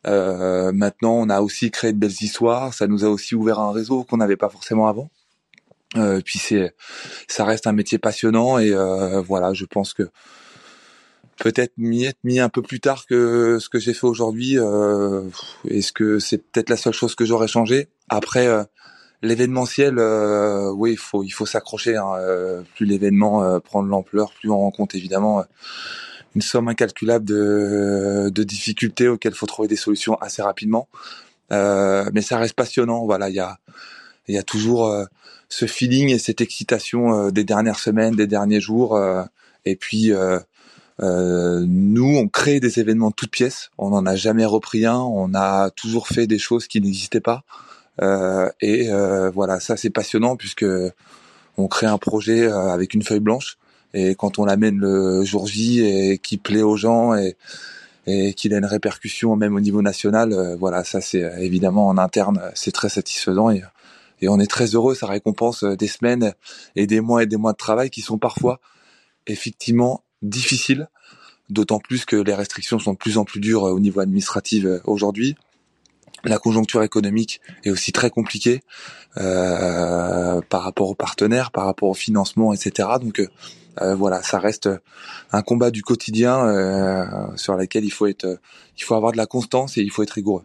Euh, 0.06 0.72
maintenant, 0.72 1.14
on 1.14 1.28
a 1.28 1.40
aussi 1.40 1.70
créé 1.70 1.92
de 1.92 1.98
belles 1.98 2.10
histoires. 2.10 2.74
Ça 2.74 2.86
nous 2.86 3.04
a 3.04 3.08
aussi 3.08 3.34
ouvert 3.34 3.58
un 3.58 3.72
réseau 3.72 4.04
qu'on 4.04 4.18
n'avait 4.18 4.36
pas 4.36 4.48
forcément 4.48 4.88
avant. 4.88 5.10
Euh, 5.96 6.20
puis 6.24 6.38
c'est, 6.38 6.74
ça 7.28 7.44
reste 7.44 7.66
un 7.66 7.72
métier 7.72 7.98
passionnant 7.98 8.58
et 8.58 8.72
euh, 8.72 9.20
voilà, 9.20 9.52
je 9.52 9.64
pense 9.64 9.92
que 9.92 10.08
peut-être 11.38 11.72
m'y 11.76 12.04
être 12.04 12.18
mis 12.24 12.40
un 12.40 12.48
peu 12.48 12.62
plus 12.62 12.80
tard 12.80 13.06
que 13.06 13.58
ce 13.60 13.68
que 13.68 13.78
j'ai 13.78 13.94
fait 13.94 14.06
aujourd'hui. 14.06 14.58
Euh, 14.58 15.22
Est-ce 15.68 15.92
que 15.92 16.18
c'est 16.18 16.38
peut-être 16.38 16.70
la 16.70 16.76
seule 16.76 16.92
chose 16.92 17.14
que 17.14 17.24
j'aurais 17.24 17.48
changé? 17.48 17.88
Après, 18.08 18.46
euh, 18.46 18.62
l'événementiel, 19.22 19.98
euh, 19.98 20.70
oui, 20.70 20.96
faut 20.96 21.24
il 21.24 21.30
faut 21.30 21.46
s'accrocher. 21.46 21.96
Hein, 21.96 22.14
plus 22.74 22.86
l'événement 22.86 23.60
prend 23.60 23.82
de 23.82 23.88
l'ampleur, 23.88 24.32
plus 24.32 24.50
on 24.50 24.58
rencontre 24.58 24.94
évidemment 24.94 25.44
une 26.34 26.42
somme 26.42 26.68
incalculable 26.68 27.24
de, 27.24 28.30
de 28.32 28.42
difficultés 28.42 29.08
auxquelles 29.08 29.34
faut 29.34 29.46
trouver 29.46 29.68
des 29.68 29.76
solutions 29.76 30.14
assez 30.20 30.42
rapidement. 30.42 30.88
mais 31.50 32.22
ça 32.22 32.38
reste 32.38 32.54
passionnant. 32.54 33.04
Voilà, 33.04 33.28
il 33.28 33.34
y 33.34 33.40
a 33.40 33.58
il 34.28 34.34
y 34.34 34.38
a 34.38 34.42
toujours 34.42 34.94
ce 35.48 35.66
feeling 35.66 36.10
et 36.10 36.18
cette 36.18 36.40
excitation 36.40 37.30
des 37.30 37.44
dernières 37.44 37.78
semaines, 37.78 38.14
des 38.14 38.26
derniers 38.26 38.60
jours. 38.60 39.00
et 39.64 39.76
puis 39.76 40.12
euh, 41.00 41.64
nous, 41.66 42.16
on 42.16 42.28
crée 42.28 42.60
des 42.60 42.78
événements 42.78 43.10
de 43.10 43.14
toutes 43.14 43.30
pièces. 43.30 43.70
On 43.78 43.90
n'en 43.90 44.06
a 44.06 44.16
jamais 44.16 44.44
repris 44.44 44.86
un. 44.86 44.98
On 44.98 45.34
a 45.34 45.70
toujours 45.70 46.08
fait 46.08 46.26
des 46.26 46.38
choses 46.38 46.66
qui 46.66 46.80
n'existaient 46.80 47.20
pas. 47.20 47.44
Euh, 48.00 48.48
et 48.60 48.90
euh, 48.90 49.30
voilà, 49.30 49.60
ça 49.60 49.76
c'est 49.76 49.90
passionnant 49.90 50.36
puisque 50.36 50.64
on 51.58 51.68
crée 51.68 51.86
un 51.86 51.98
projet 51.98 52.46
euh, 52.46 52.70
avec 52.70 52.94
une 52.94 53.02
feuille 53.02 53.20
blanche. 53.20 53.58
Et 53.94 54.14
quand 54.14 54.38
on 54.38 54.46
l'amène 54.46 54.78
le 54.78 55.22
jour 55.24 55.46
J 55.46 55.84
et 55.84 56.18
qui 56.18 56.38
plaît 56.38 56.62
aux 56.62 56.76
gens 56.76 57.14
et, 57.14 57.36
et 58.06 58.32
qu'il 58.32 58.54
a 58.54 58.58
une 58.58 58.64
répercussion 58.64 59.36
même 59.36 59.54
au 59.54 59.60
niveau 59.60 59.82
national, 59.82 60.32
euh, 60.32 60.56
voilà, 60.56 60.84
ça 60.84 61.02
c'est 61.02 61.20
évidemment 61.40 61.88
en 61.88 61.98
interne, 61.98 62.40
c'est 62.54 62.72
très 62.72 62.88
satisfaisant 62.88 63.50
et 64.22 64.28
on 64.28 64.40
est 64.40 64.46
très 64.46 64.66
heureux. 64.74 64.94
Ça 64.94 65.06
récompense 65.06 65.64
des 65.64 65.88
semaines 65.88 66.32
et 66.76 66.86
des 66.86 67.00
mois 67.00 67.22
et 67.22 67.26
des 67.26 67.36
mois 67.36 67.52
de 67.52 67.58
travail 67.58 67.90
qui 67.90 68.00
sont 68.00 68.18
parfois 68.18 68.60
effectivement 69.26 70.04
difficile, 70.22 70.88
d'autant 71.50 71.78
plus 71.78 72.04
que 72.04 72.16
les 72.16 72.34
restrictions 72.34 72.78
sont 72.78 72.92
de 72.92 72.98
plus 72.98 73.18
en 73.18 73.24
plus 73.24 73.40
dures 73.40 73.66
euh, 73.66 73.72
au 73.72 73.80
niveau 73.80 74.00
administratif 74.00 74.64
euh, 74.64 74.80
aujourd'hui. 74.84 75.36
La 76.24 76.38
conjoncture 76.38 76.82
économique 76.84 77.40
est 77.64 77.70
aussi 77.70 77.90
très 77.90 78.10
compliquée 78.10 78.62
euh, 79.16 80.40
par 80.48 80.62
rapport 80.62 80.88
aux 80.88 80.94
partenaires, 80.94 81.50
par 81.50 81.64
rapport 81.64 81.88
au 81.88 81.94
financement, 81.94 82.52
etc. 82.52 82.90
Donc 83.00 83.20
euh, 83.80 83.94
voilà, 83.94 84.22
ça 84.22 84.38
reste 84.38 84.68
un 85.32 85.42
combat 85.42 85.70
du 85.70 85.82
quotidien 85.82 86.46
euh, 86.46 87.04
sur 87.36 87.56
lequel 87.56 87.84
il 87.84 87.90
faut 87.90 88.06
être, 88.06 88.38
il 88.78 88.84
faut 88.84 88.94
avoir 88.94 89.12
de 89.12 89.16
la 89.16 89.26
constance 89.26 89.76
et 89.78 89.82
il 89.82 89.90
faut 89.90 90.02
être 90.02 90.12
rigoureux. 90.12 90.44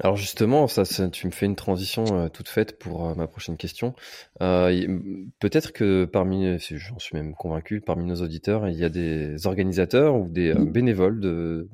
Alors 0.00 0.16
justement, 0.16 0.66
ça, 0.66 0.84
tu 1.08 1.26
me 1.26 1.32
fais 1.32 1.46
une 1.46 1.54
transition 1.54 2.04
euh, 2.12 2.28
toute 2.28 2.48
faite 2.48 2.78
pour 2.78 3.06
euh, 3.06 3.14
ma 3.14 3.28
prochaine 3.28 3.56
question. 3.56 3.94
Euh, 4.42 4.98
peut-être 5.38 5.72
que 5.72 6.04
parmi, 6.04 6.58
j'en 6.58 6.98
suis 6.98 7.16
même 7.16 7.34
convaincu, 7.34 7.80
parmi 7.80 8.04
nos 8.04 8.16
auditeurs, 8.16 8.68
il 8.68 8.76
y 8.76 8.84
a 8.84 8.88
des 8.88 9.46
organisateurs 9.46 10.16
ou 10.16 10.28
des 10.28 10.52
bénévoles 10.54 11.20
de 11.20 11.68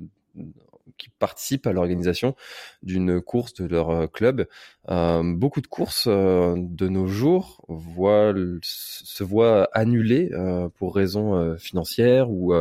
qui 0.99 1.09
participent 1.19 1.67
à 1.67 1.73
l'organisation 1.73 2.35
d'une 2.83 3.21
course 3.21 3.55
de 3.55 3.67
leur 3.67 4.11
club. 4.13 4.47
beaucoup 4.89 5.61
de 5.61 5.67
courses 5.67 6.09
de 6.09 6.89
nos 6.89 7.07
jours 7.07 7.65
voient, 7.69 8.35
se 8.63 9.25
voient 9.25 9.69
annulées 9.73 10.31
pour 10.77 10.95
raisons 10.95 11.57
financières 11.59 12.31
ou 12.31 12.53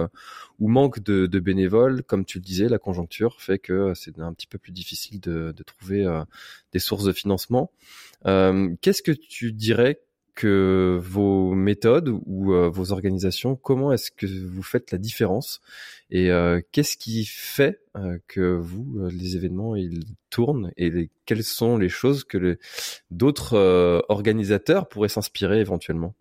ou 0.60 0.68
manque 0.68 1.02
de, 1.02 1.26
de, 1.26 1.40
bénévoles, 1.40 2.04
comme 2.04 2.26
tu 2.26 2.40
le 2.40 2.44
disais, 2.44 2.68
la 2.68 2.80
conjoncture 2.80 3.42
fait 3.42 3.60
que 3.60 3.94
c'est 3.96 4.20
un 4.20 4.34
petit 4.34 4.48
peu 4.48 4.58
plus 4.58 4.74
difficile 4.74 5.22
de, 5.22 5.54
de 5.56 5.64
trouver 5.64 6.06
des 6.74 6.80
sources 6.80 7.06
de 7.06 7.14
financement. 7.14 7.72
Qu'est-ce 8.26 9.02
que 9.02 9.12
tu 9.12 9.54
dirais 9.54 10.02
vos 10.48 11.54
méthodes 11.54 12.10
ou 12.26 12.54
euh, 12.54 12.70
vos 12.70 12.92
organisations, 12.92 13.56
comment 13.56 13.92
est-ce 13.92 14.12
que 14.12 14.26
vous 14.26 14.64
faites 14.64 14.92
la 14.92 14.98
différence 14.98 15.62
et 16.12 16.32
euh, 16.32 16.62
qu'est-ce 16.72 16.98
qui 16.98 17.26
fait 17.26 17.82
euh, 17.96 18.18
que 18.28 18.56
vous, 18.56 19.08
les 19.10 19.36
événements, 19.36 19.76
ils 19.76 20.06
tournent 20.30 20.72
et 20.78 21.10
quelles 21.26 21.44
sont 21.44 21.78
les 21.78 21.90
choses 21.90 22.24
que 22.24 22.58
d'autres 23.12 24.04
organisateurs 24.10 24.88
pourraient 24.88 25.10
s'inspirer 25.10 25.60
éventuellement? 25.60 26.14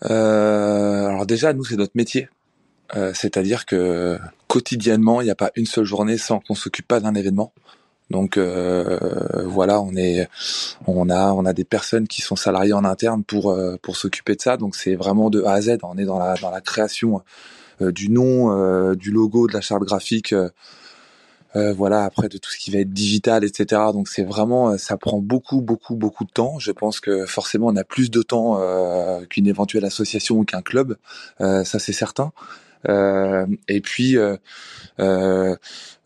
Alors 0.00 1.26
déjà, 1.26 1.52
nous, 1.52 1.64
c'est 1.64 1.76
notre 1.76 1.96
métier. 1.96 2.28
C'est-à-dire 2.94 3.66
que 3.66 4.18
quotidiennement, 4.46 5.20
il 5.20 5.24
n'y 5.24 5.30
a 5.30 5.34
pas 5.34 5.50
une 5.56 5.66
seule 5.66 5.84
journée 5.84 6.16
sans 6.16 6.40
qu'on 6.40 6.54
s'occupe 6.54 6.86
pas 6.88 7.00
d'un 7.00 7.14
événement. 7.14 7.52
Donc 8.10 8.38
euh, 8.38 8.98
voilà, 9.44 9.80
on 9.80 9.94
est, 9.94 10.28
on 10.86 11.10
a, 11.10 11.32
on 11.32 11.44
a 11.44 11.52
des 11.52 11.64
personnes 11.64 12.08
qui 12.08 12.22
sont 12.22 12.36
salariées 12.36 12.72
en 12.72 12.84
interne 12.84 13.22
pour 13.22 13.50
euh, 13.50 13.76
pour 13.82 13.96
s'occuper 13.96 14.34
de 14.34 14.40
ça. 14.40 14.56
Donc 14.56 14.76
c'est 14.76 14.94
vraiment 14.94 15.28
de 15.30 15.42
A 15.42 15.52
à 15.52 15.60
Z. 15.60 15.78
On 15.82 15.98
est 15.98 16.04
dans 16.04 16.18
la 16.18 16.34
dans 16.36 16.50
la 16.50 16.60
création 16.60 17.22
euh, 17.82 17.92
du 17.92 18.10
nom, 18.10 18.94
du 18.94 19.10
logo, 19.10 19.46
de 19.46 19.52
la 19.52 19.60
charte 19.60 19.82
graphique. 19.82 20.34
voilà, 21.54 22.04
après 22.04 22.28
de 22.28 22.38
tout 22.38 22.50
ce 22.50 22.56
qui 22.56 22.70
va 22.70 22.78
être 22.78 22.92
digital, 22.92 23.44
etc. 23.44 23.82
Donc 23.92 24.08
c'est 24.08 24.22
vraiment, 24.22 24.78
ça 24.78 24.96
prend 24.96 25.18
beaucoup, 25.18 25.60
beaucoup, 25.60 25.96
beaucoup 25.96 26.24
de 26.24 26.30
temps. 26.30 26.58
Je 26.60 26.70
pense 26.70 27.00
que 27.00 27.26
forcément 27.26 27.66
on 27.66 27.76
a 27.76 27.84
plus 27.84 28.10
de 28.10 28.22
temps 28.22 28.60
qu'une 29.28 29.48
éventuelle 29.48 29.84
association 29.84 30.36
ou 30.38 30.44
qu'un 30.44 30.62
club, 30.62 30.96
ça 31.40 31.78
c'est 31.78 31.92
certain. 31.92 32.32
Euh, 32.88 33.46
et 33.68 33.80
puis, 33.80 34.16
euh, 34.16 34.36
euh, 35.00 35.56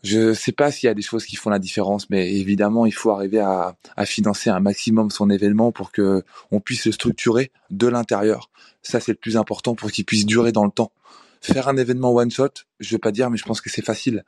je 0.03 0.33
sais 0.33 0.51
pas 0.51 0.71
s'il 0.71 0.87
y 0.87 0.89
a 0.89 0.93
des 0.93 1.01
choses 1.01 1.25
qui 1.25 1.35
font 1.35 1.49
la 1.49 1.59
différence, 1.59 2.09
mais 2.09 2.33
évidemment, 2.33 2.85
il 2.85 2.93
faut 2.93 3.11
arriver 3.11 3.39
à, 3.39 3.75
à 3.95 4.05
financer 4.05 4.49
un 4.49 4.59
maximum 4.59 5.11
son 5.11 5.29
événement 5.29 5.71
pour 5.71 5.91
que 5.91 6.23
on 6.51 6.59
puisse 6.59 6.85
le 6.85 6.91
structurer 6.91 7.51
de 7.69 7.87
l'intérieur. 7.87 8.49
Ça, 8.81 8.99
c'est 8.99 9.13
le 9.13 9.17
plus 9.17 9.37
important 9.37 9.75
pour 9.75 9.91
qu'il 9.91 10.05
puisse 10.05 10.25
durer 10.25 10.51
dans 10.51 10.65
le 10.65 10.71
temps. 10.71 10.91
Faire 11.41 11.67
un 11.67 11.77
événement 11.77 12.13
one 12.13 12.31
shot, 12.31 12.49
je 12.79 12.91
vais 12.91 12.99
pas 12.99 13.11
dire, 13.11 13.29
mais 13.29 13.37
je 13.37 13.43
pense 13.43 13.61
que 13.61 13.69
c'est 13.69 13.83
facile 13.83 14.23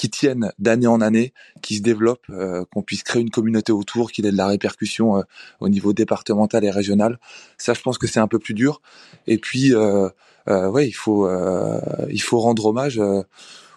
qui 0.00 0.08
tienne 0.08 0.50
d'année 0.58 0.86
en 0.86 1.02
année, 1.02 1.34
qui 1.60 1.76
se 1.76 1.82
développe, 1.82 2.24
euh, 2.30 2.64
qu'on 2.72 2.82
puisse 2.82 3.02
créer 3.02 3.20
une 3.20 3.28
communauté 3.28 3.70
autour, 3.70 4.12
qu'il 4.12 4.24
ait 4.24 4.32
de 4.32 4.36
la 4.38 4.46
répercussion 4.46 5.18
euh, 5.18 5.22
au 5.60 5.68
niveau 5.68 5.92
départemental 5.92 6.64
et 6.64 6.70
régional. 6.70 7.18
Ça, 7.58 7.74
je 7.74 7.82
pense 7.82 7.98
que 7.98 8.06
c'est 8.06 8.18
un 8.18 8.26
peu 8.26 8.38
plus 8.38 8.54
dur. 8.54 8.80
Et 9.26 9.36
puis, 9.36 9.74
euh, 9.74 10.08
ouais, 10.46 10.88
il 10.88 10.92
faut 10.92 11.26
euh, 11.26 11.80
il 12.10 12.22
faut 12.22 12.38
rendre 12.38 12.66
hommage 12.66 12.98
euh, 12.98 13.22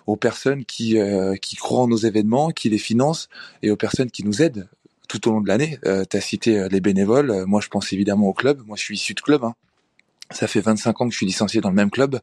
aux 0.07 0.15
personnes 0.15 0.65
qui 0.65 0.97
qui 1.41 1.55
croient 1.55 1.81
en 1.81 1.87
nos 1.87 1.97
événements, 1.97 2.51
qui 2.51 2.69
les 2.69 2.77
financent 2.77 3.29
et 3.61 3.71
aux 3.71 3.77
personnes 3.77 4.11
qui 4.11 4.23
nous 4.23 4.41
aident 4.41 4.67
tout 5.07 5.27
au 5.27 5.31
long 5.31 5.41
de 5.41 5.47
l'année. 5.47 5.79
Euh, 5.85 6.05
tu 6.09 6.17
as 6.17 6.21
cité 6.21 6.67
les 6.69 6.81
bénévoles. 6.81 7.45
Moi, 7.45 7.61
je 7.61 7.67
pense 7.69 7.93
évidemment 7.93 8.27
au 8.27 8.33
club. 8.33 8.61
Moi, 8.65 8.75
je 8.77 8.83
suis 8.83 8.95
issu 8.95 9.13
de 9.13 9.21
club. 9.21 9.43
Hein. 9.43 9.53
Ça 10.31 10.47
fait 10.47 10.61
25 10.61 11.01
ans 11.01 11.05
que 11.05 11.11
je 11.11 11.17
suis 11.17 11.25
licencié 11.25 11.61
dans 11.61 11.69
le 11.69 11.75
même 11.75 11.91
club. 11.91 12.19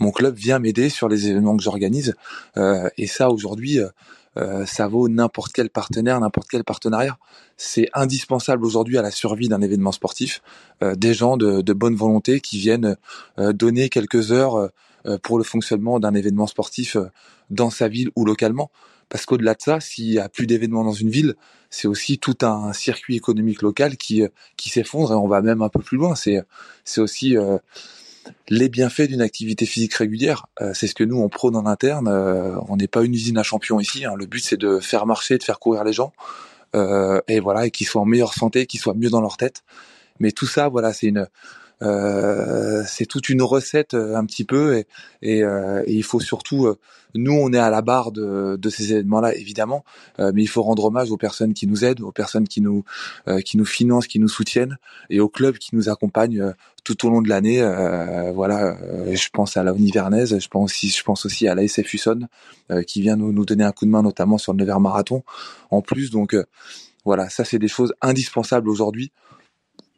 Mon 0.00 0.10
club 0.10 0.34
vient 0.34 0.58
m'aider 0.58 0.88
sur 0.88 1.08
les 1.08 1.28
événements 1.28 1.56
que 1.56 1.62
j'organise. 1.62 2.14
Euh, 2.56 2.88
et 2.96 3.06
ça, 3.06 3.30
aujourd'hui, 3.30 3.78
euh, 4.38 4.66
ça 4.66 4.86
vaut 4.88 5.08
n'importe 5.08 5.52
quel 5.52 5.70
partenaire, 5.70 6.20
n'importe 6.20 6.48
quel 6.48 6.64
partenariat. 6.64 7.18
C'est 7.56 7.88
indispensable 7.94 8.64
aujourd'hui 8.64 8.98
à 8.98 9.02
la 9.02 9.10
survie 9.10 9.48
d'un 9.48 9.60
événement 9.60 9.92
sportif. 9.92 10.42
Euh, 10.82 10.94
des 10.94 11.14
gens 11.14 11.36
de, 11.36 11.72
bonne 11.72 11.96
volonté 11.96 12.40
qui 12.40 12.58
viennent 12.58 12.96
euh, 13.38 13.52
donner 13.52 13.88
quelques 13.88 14.32
heures 14.32 14.70
pour 15.22 15.38
le 15.38 15.44
fonctionnement 15.44 16.00
d'un 16.00 16.12
événement 16.12 16.46
sportif 16.46 16.96
dans 17.50 17.70
sa 17.70 17.88
ville 17.88 18.10
ou 18.16 18.24
localement. 18.24 18.70
Parce 19.08 19.24
qu'au-delà 19.24 19.54
de 19.54 19.62
ça, 19.62 19.80
s'il 19.80 20.10
y 20.10 20.18
a 20.18 20.28
plus 20.28 20.46
d'événements 20.46 20.84
dans 20.84 20.92
une 20.92 21.08
ville, 21.08 21.34
c'est 21.70 21.88
aussi 21.88 22.18
tout 22.18 22.36
un 22.42 22.72
circuit 22.74 23.16
économique 23.16 23.62
local 23.62 23.96
qui 23.96 24.24
qui 24.56 24.68
s'effondre 24.68 25.12
et 25.12 25.14
on 25.14 25.28
va 25.28 25.40
même 25.40 25.62
un 25.62 25.70
peu 25.70 25.80
plus 25.80 25.96
loin. 25.96 26.14
C'est 26.14 26.42
c'est 26.84 27.00
aussi 27.00 27.36
les 28.48 28.68
bienfaits 28.68 29.08
d'une 29.08 29.20
activité 29.20 29.66
physique 29.66 29.94
régulière. 29.94 30.46
Euh, 30.60 30.72
c'est 30.74 30.86
ce 30.86 30.94
que 30.94 31.04
nous 31.04 31.20
on 31.20 31.28
prône 31.28 31.56
en 31.56 31.66
interne. 31.66 32.08
Euh, 32.08 32.56
on 32.68 32.76
n'est 32.76 32.88
pas 32.88 33.02
une 33.02 33.14
usine 33.14 33.38
à 33.38 33.42
champions 33.42 33.80
ici. 33.80 34.04
Hein. 34.04 34.14
Le 34.16 34.26
but 34.26 34.40
c'est 34.44 34.56
de 34.56 34.78
faire 34.80 35.06
marcher, 35.06 35.38
de 35.38 35.42
faire 35.42 35.58
courir 35.58 35.84
les 35.84 35.92
gens, 35.92 36.12
euh, 36.74 37.20
et 37.28 37.40
voilà, 37.40 37.66
et 37.66 37.70
qu'ils 37.70 37.86
soient 37.86 38.02
en 38.02 38.06
meilleure 38.06 38.34
santé, 38.34 38.66
qu'ils 38.66 38.80
soient 38.80 38.94
mieux 38.94 39.10
dans 39.10 39.20
leur 39.20 39.36
tête. 39.36 39.62
Mais 40.20 40.32
tout 40.32 40.46
ça, 40.46 40.68
voilà, 40.68 40.92
c'est 40.92 41.06
une 41.06 41.26
euh, 41.82 42.82
c'est 42.86 43.06
toute 43.06 43.28
une 43.28 43.42
recette 43.42 43.94
euh, 43.94 44.16
un 44.16 44.24
petit 44.26 44.44
peu 44.44 44.76
et, 44.76 44.86
et, 45.22 45.44
euh, 45.44 45.84
il 45.86 46.02
faut 46.02 46.18
surtout 46.18 46.74
nous 47.14 47.32
on 47.32 47.52
est 47.52 47.58
à 47.58 47.70
la 47.70 47.82
barre 47.82 48.10
de, 48.10 48.56
de 48.56 48.70
ces 48.70 48.92
événements 48.92 49.20
là 49.20 49.34
évidemment 49.34 49.84
mais 50.18 50.42
il 50.42 50.46
faut 50.46 50.62
rendre 50.62 50.84
hommage 50.84 51.10
aux 51.10 51.16
personnes 51.16 51.54
qui 51.54 51.66
nous 51.66 51.84
aident 51.84 52.00
aux 52.00 52.12
personnes 52.12 52.46
qui 52.46 52.60
nous 52.60 52.84
qui 53.44 53.56
nous 53.56 53.64
financent 53.64 54.06
qui 54.06 54.18
nous 54.18 54.28
soutiennent 54.28 54.76
et 55.08 55.20
aux 55.20 55.28
clubs 55.28 55.56
qui 55.56 55.74
nous 55.74 55.88
accompagnent 55.88 56.52
tout 56.84 57.06
au 57.06 57.10
long 57.10 57.22
de 57.22 57.28
l'année. 57.28 57.60
Voilà 58.34 58.76
je 59.12 59.28
pense 59.32 59.56
à 59.56 59.62
la 59.62 59.72
Univernaise 59.72 60.38
je 60.38 60.48
pense 60.48 60.72
aussi 60.72 60.90
je 60.90 61.02
pense 61.02 61.24
aussi 61.24 61.48
à 61.48 61.54
la 61.54 61.62
SF 61.62 61.96
qui 62.86 63.00
vient 63.00 63.16
nous, 63.16 63.32
nous 63.32 63.44
donner 63.44 63.64
un 63.64 63.72
coup 63.72 63.86
de 63.86 63.90
main 63.90 64.02
notamment 64.02 64.38
sur 64.38 64.52
le 64.52 64.58
Nevers 64.58 64.80
Marathon. 64.80 65.22
En 65.70 65.80
plus 65.80 66.10
donc 66.10 66.36
voilà 67.04 67.30
ça 67.30 67.44
c'est 67.44 67.58
des 67.58 67.68
choses 67.68 67.94
indispensables 68.02 68.68
aujourd'hui 68.68 69.12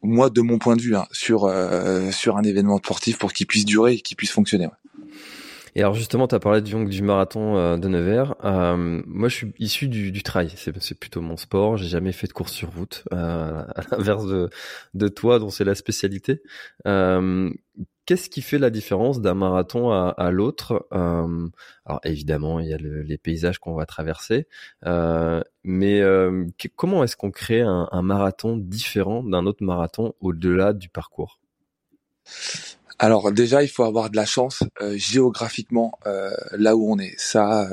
moi 0.02 0.30
de 0.30 0.40
mon 0.40 0.58
point 0.58 0.76
de 0.76 0.82
vue 0.82 0.96
hein, 0.96 1.06
sur 1.12 1.44
euh, 1.44 2.10
sur 2.10 2.36
un 2.36 2.42
événement 2.42 2.78
sportif 2.78 3.18
pour 3.18 3.32
qu'il 3.32 3.46
puisse 3.46 3.64
durer 3.64 3.94
et 3.94 4.00
qu'il 4.00 4.16
puisse 4.16 4.30
fonctionner. 4.30 4.68
Et 5.74 5.80
alors 5.80 5.94
justement, 5.94 6.26
tu 6.26 6.34
as 6.34 6.40
parlé 6.40 6.62
du, 6.62 6.84
du 6.86 7.02
marathon 7.02 7.56
euh, 7.56 7.76
de 7.76 7.88
Nevers. 7.88 8.34
Euh, 8.44 9.02
moi, 9.06 9.28
je 9.28 9.36
suis 9.36 9.52
issu 9.58 9.88
du, 9.88 10.10
du 10.10 10.22
trail. 10.22 10.52
C'est 10.56 10.98
plutôt 10.98 11.20
mon 11.20 11.36
sport. 11.36 11.76
J'ai 11.76 11.88
jamais 11.88 12.12
fait 12.12 12.26
de 12.26 12.32
course 12.32 12.52
sur 12.52 12.72
route, 12.72 13.04
euh, 13.12 13.62
à 13.76 13.82
l'inverse 13.90 14.26
de, 14.26 14.50
de 14.94 15.08
toi, 15.08 15.38
dont 15.38 15.50
c'est 15.50 15.64
la 15.64 15.74
spécialité. 15.74 16.42
Qu'est-ce 18.10 18.28
qui 18.28 18.42
fait 18.42 18.58
la 18.58 18.70
différence 18.70 19.20
d'un 19.20 19.34
marathon 19.34 19.92
à, 19.92 20.30
l'autre 20.32 20.84
euh, 20.92 21.48
Alors 21.86 22.00
évidemment, 22.02 22.58
il 22.58 22.66
y 22.66 22.74
a 22.74 22.76
le, 22.76 23.02
les 23.02 23.18
paysages 23.18 23.60
qu'on 23.60 23.74
va 23.74 23.86
traverser, 23.86 24.48
euh, 24.84 25.44
mais 25.62 26.00
euh, 26.00 26.44
comment 26.74 27.04
est-ce 27.04 27.16
qu'on 27.16 27.30
crée 27.30 27.60
un, 27.60 27.88
un 27.92 28.02
marathon 28.02 28.56
différent 28.56 29.22
d'un 29.22 29.46
autre 29.46 29.62
marathon 29.62 30.14
au-delà 30.20 30.72
du 30.72 30.88
parcours? 30.88 31.38
Alors 32.98 33.30
déjà, 33.30 33.62
il 33.62 33.68
faut 33.68 33.84
avoir 33.84 34.10
de 34.10 34.16
la 34.16 34.26
chance 34.26 34.64
géographiquement 34.96 35.96
là 36.50 36.74
où 36.74 36.92
on 36.92 36.98
est. 36.98 37.14
Ça, 37.16 37.68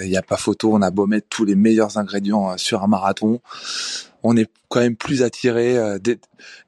il 0.00 0.08
n'y 0.08 0.16
a 0.16 0.22
pas 0.22 0.36
photo. 0.36 0.72
On 0.72 0.80
a 0.80 0.92
beau 0.92 1.06
mettre 1.06 1.26
tous 1.28 1.44
les 1.44 1.56
meilleurs 1.56 1.98
ingrédients 1.98 2.56
sur 2.56 2.84
un 2.84 2.86
marathon, 2.86 3.40
on 4.24 4.36
est 4.36 4.50
quand 4.68 4.80
même 4.80 4.96
plus 4.96 5.22
attiré. 5.22 5.78
Euh, 5.78 5.98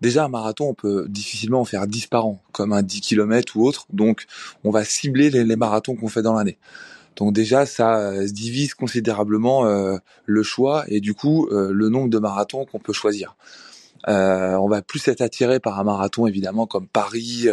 déjà, 0.01 0.27
un 0.27 0.29
marathon, 0.29 0.69
on 0.69 0.75
peut 0.75 1.07
difficilement 1.09 1.61
en 1.61 1.65
faire 1.65 1.87
10 1.87 2.07
par 2.07 2.27
an, 2.27 2.43
comme 2.53 2.73
un 2.73 2.83
10 2.83 3.01
km 3.01 3.57
ou 3.57 3.67
autre. 3.67 3.87
Donc, 3.93 4.27
on 4.63 4.71
va 4.71 4.85
cibler 4.85 5.31
les, 5.31 5.57
marathons 5.57 5.97
qu'on 5.97 6.09
fait 6.09 6.23
dans 6.23 6.35
l'année. 6.35 6.59
Donc 7.17 7.33
déjà, 7.33 7.65
ça 7.65 7.99
euh, 7.99 8.29
se 8.29 8.33
divise 8.33 8.75
considérablement 8.75 9.65
euh, 9.65 9.97
le 10.27 10.43
choix 10.43 10.85
et 10.89 11.01
du 11.01 11.15
coup 11.15 11.49
le 11.51 11.89
nombre 11.89 12.11
de 12.11 12.19
marathons 12.19 12.67
qu'on 12.67 12.79
peut 12.79 12.93
choisir. 12.93 13.37
on 14.07 14.69
va 14.69 14.83
plus 14.83 15.09
être 15.09 15.23
attiré 15.23 15.59
par 15.59 15.81
un 15.81 15.85
marathon 15.85 16.27
évidemment 16.27 16.67
comme 16.67 16.87
Paris, 16.87 17.47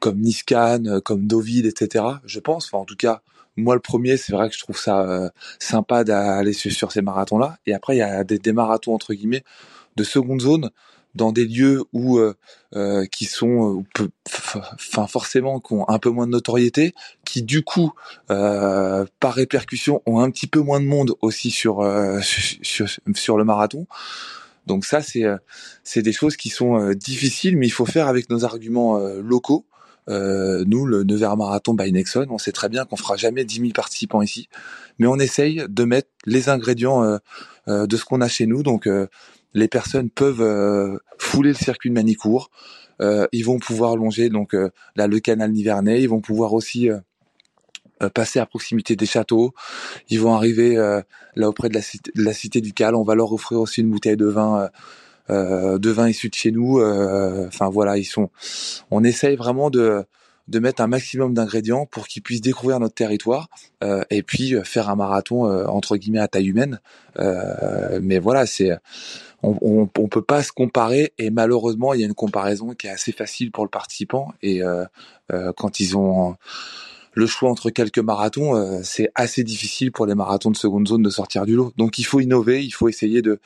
comme 0.00 0.18
Nice-Cannes, 0.18 1.00
comme 1.00 1.26
Deauville, 1.26 1.64
etc. 1.64 2.04
Je 2.26 2.40
pense. 2.40 2.66
Enfin, 2.66 2.82
en 2.82 2.84
tout 2.84 2.96
cas, 2.96 3.22
moi 3.56 3.74
le 3.74 3.80
premier 3.80 4.16
c'est 4.16 4.32
vrai 4.32 4.48
que 4.48 4.54
je 4.54 4.60
trouve 4.60 4.78
ça 4.78 5.02
euh, 5.02 5.28
sympa 5.58 6.04
d'aller 6.04 6.52
sur, 6.52 6.92
ces 6.92 7.02
marathons 7.02 7.38
là 7.38 7.58
et 7.66 7.74
après 7.74 7.96
il 7.96 7.98
y 7.98 8.02
a 8.02 8.24
des, 8.24 8.52
marathons 8.52 8.94
entre 8.94 9.14
guillemets 9.14 9.44
de 9.96 10.04
seconde 10.04 10.40
zone 10.40 10.70
dans 11.16 11.32
des 11.32 11.44
lieux 11.44 11.84
où 11.92 12.18
euh, 12.18 12.34
euh, 12.76 13.04
qui 13.06 13.24
sont 13.24 13.84
enfin 14.24 15.06
forcément 15.08 15.58
qui 15.58 15.72
ont 15.72 15.88
un 15.88 15.98
peu 15.98 16.10
moins 16.10 16.26
de 16.26 16.32
notoriété 16.32 16.94
qui 17.24 17.42
du 17.42 17.62
coup 17.62 17.92
par 18.28 19.34
répercussion 19.34 20.02
ont 20.06 20.20
un 20.20 20.30
petit 20.30 20.46
peu 20.46 20.60
moins 20.60 20.80
de 20.80 20.86
monde 20.86 21.14
aussi 21.20 21.50
sur 21.50 21.84
sur, 22.22 22.86
sur, 23.14 23.38
le 23.38 23.44
marathon. 23.44 23.86
Donc 24.66 24.84
ça 24.84 25.02
c'est 25.02 25.24
c'est 25.82 26.02
des 26.02 26.12
choses 26.12 26.36
qui 26.36 26.48
sont 26.48 26.92
difficiles 26.92 27.56
mais 27.56 27.66
il 27.66 27.72
faut 27.72 27.86
faire 27.86 28.06
avec 28.06 28.30
nos 28.30 28.44
arguments 28.44 28.98
locaux 28.98 29.66
euh, 30.10 30.64
nous, 30.66 30.86
le 30.86 31.04
Nevers 31.04 31.36
Marathon 31.36 31.74
by 31.74 31.92
Nexon, 31.92 32.26
on 32.30 32.38
sait 32.38 32.52
très 32.52 32.68
bien 32.68 32.84
qu'on 32.84 32.96
fera 32.96 33.16
jamais 33.16 33.44
10 33.44 33.60
000 33.60 33.68
participants 33.72 34.22
ici, 34.22 34.48
mais 34.98 35.06
on 35.06 35.16
essaye 35.16 35.64
de 35.68 35.84
mettre 35.84 36.08
les 36.26 36.48
ingrédients 36.48 37.04
euh, 37.04 37.18
euh, 37.68 37.86
de 37.86 37.96
ce 37.96 38.04
qu'on 38.04 38.20
a 38.20 38.28
chez 38.28 38.46
nous. 38.46 38.62
Donc, 38.62 38.88
les 39.54 39.68
personnes 39.68 40.10
peuvent 40.10 41.00
fouler 41.18 41.50
le 41.50 41.56
circuit 41.56 41.90
de 41.90 41.94
Manicourt. 41.94 42.50
ils 43.00 43.44
vont 43.44 43.58
pouvoir 43.58 43.96
longer 43.96 44.28
donc 44.28 44.54
là 44.96 45.06
le 45.06 45.20
canal 45.20 45.52
Nivernais. 45.52 46.02
Ils 46.02 46.08
vont 46.08 46.20
pouvoir 46.20 46.52
aussi 46.52 46.88
passer 48.14 48.38
à 48.38 48.46
proximité 48.46 48.96
des 48.96 49.06
châteaux. 49.06 49.52
Ils 50.08 50.20
vont 50.20 50.34
arriver 50.34 50.76
là 51.34 51.48
auprès 51.48 51.68
de 51.68 51.74
la, 51.74 51.82
cité, 51.82 52.12
de 52.14 52.22
la 52.22 52.32
cité 52.32 52.60
ducale. 52.60 52.94
On 52.94 53.02
va 53.02 53.14
leur 53.14 53.32
offrir 53.32 53.60
aussi 53.60 53.80
une 53.80 53.90
bouteille 53.90 54.16
de 54.16 54.26
vin, 54.26 54.70
de 55.28 55.90
vin 55.90 56.08
issu 56.08 56.28
de 56.28 56.34
chez 56.34 56.50
nous. 56.50 56.80
Enfin 56.80 57.68
voilà, 57.68 57.98
ils 57.98 58.04
sont. 58.04 58.30
On 58.90 59.04
essaye 59.04 59.36
vraiment 59.36 59.70
de 59.70 60.04
de 60.50 60.58
mettre 60.58 60.82
un 60.82 60.88
maximum 60.88 61.32
d'ingrédients 61.32 61.86
pour 61.86 62.08
qu'ils 62.08 62.22
puissent 62.22 62.40
découvrir 62.40 62.80
notre 62.80 62.94
territoire 62.94 63.48
euh, 63.84 64.02
et 64.10 64.22
puis 64.22 64.54
euh, 64.54 64.64
faire 64.64 64.90
un 64.90 64.96
marathon 64.96 65.46
euh, 65.46 65.64
entre 65.66 65.96
guillemets 65.96 66.18
à 66.18 66.28
taille 66.28 66.48
humaine. 66.48 66.80
mais 68.02 68.18
voilà, 68.18 68.46
c'est 68.46 68.72
on, 69.42 69.56
on, 69.62 69.88
on, 69.96 70.08
peut 70.08 70.22
pas 70.22 70.42
se 70.42 70.52
comparer 70.52 71.12
et 71.18 71.30
malheureusement 71.30 71.94
il 71.94 72.00
y 72.00 72.02
a 72.02 72.06
une 72.06 72.14
comparaison 72.14 72.74
qui 72.74 72.88
est 72.88 72.90
assez 72.90 73.12
facile 73.12 73.52
pour 73.52 73.64
le 73.64 73.70
participant 73.70 74.32
et 74.42 74.60
quand 75.56 75.80
ils 75.80 75.96
ont 75.96 76.36
le 77.14 77.26
choix 77.26 77.50
entre 77.50 77.70
quelques 77.70 77.98
marathons, 77.98 78.80
c'est 78.82 79.10
assez 79.14 79.44
difficile 79.44 79.92
pour 79.92 80.06
les 80.06 80.14
marathons 80.14 80.50
de 80.50 80.56
seconde 80.56 80.88
zone 80.88 81.02
de 81.02 81.10
sortir 81.10 81.46
du 81.46 81.54
lot. 81.56 81.72
Donc 81.76 81.98
il 81.98 82.04
faut 82.04 82.20
innover, 82.20 82.64
il 82.64 82.70
faut 82.70 82.88
essayer 82.88 83.22
de 83.22 83.40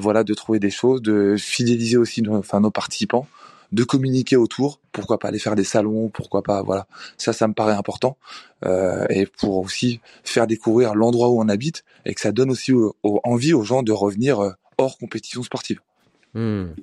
voilà 0.00 0.24
de 0.24 0.34
trouver 0.34 0.58
des 0.58 0.70
choses, 0.70 1.02
de 1.02 1.36
fidéliser 1.38 1.96
aussi 1.96 2.22
nos, 2.22 2.36
enfin 2.36 2.60
nos 2.60 2.70
participants 2.70 3.26
de 3.72 3.84
communiquer 3.84 4.36
autour. 4.36 4.80
Pourquoi 4.92 5.18
pas 5.18 5.28
aller 5.28 5.38
faire 5.38 5.56
des 5.56 5.64
salons, 5.64 6.08
pourquoi 6.08 6.42
pas, 6.42 6.62
voilà. 6.62 6.86
Ça, 7.18 7.32
ça 7.32 7.48
me 7.48 7.54
paraît 7.54 7.74
important. 7.74 8.16
Euh, 8.64 9.06
et 9.10 9.26
pour 9.26 9.58
aussi 9.58 10.00
faire 10.24 10.46
découvrir 10.46 10.94
l'endroit 10.94 11.28
où 11.28 11.40
on 11.40 11.48
habite 11.48 11.84
et 12.04 12.14
que 12.14 12.20
ça 12.20 12.32
donne 12.32 12.50
aussi 12.50 12.72
envie 13.02 13.52
aux 13.52 13.64
gens 13.64 13.82
de 13.82 13.92
revenir 13.92 14.40
euh, 14.40 14.52
hors 14.78 14.98
compétition 14.98 15.42
sportive. 15.42 15.80
Hmm. 16.36 16.74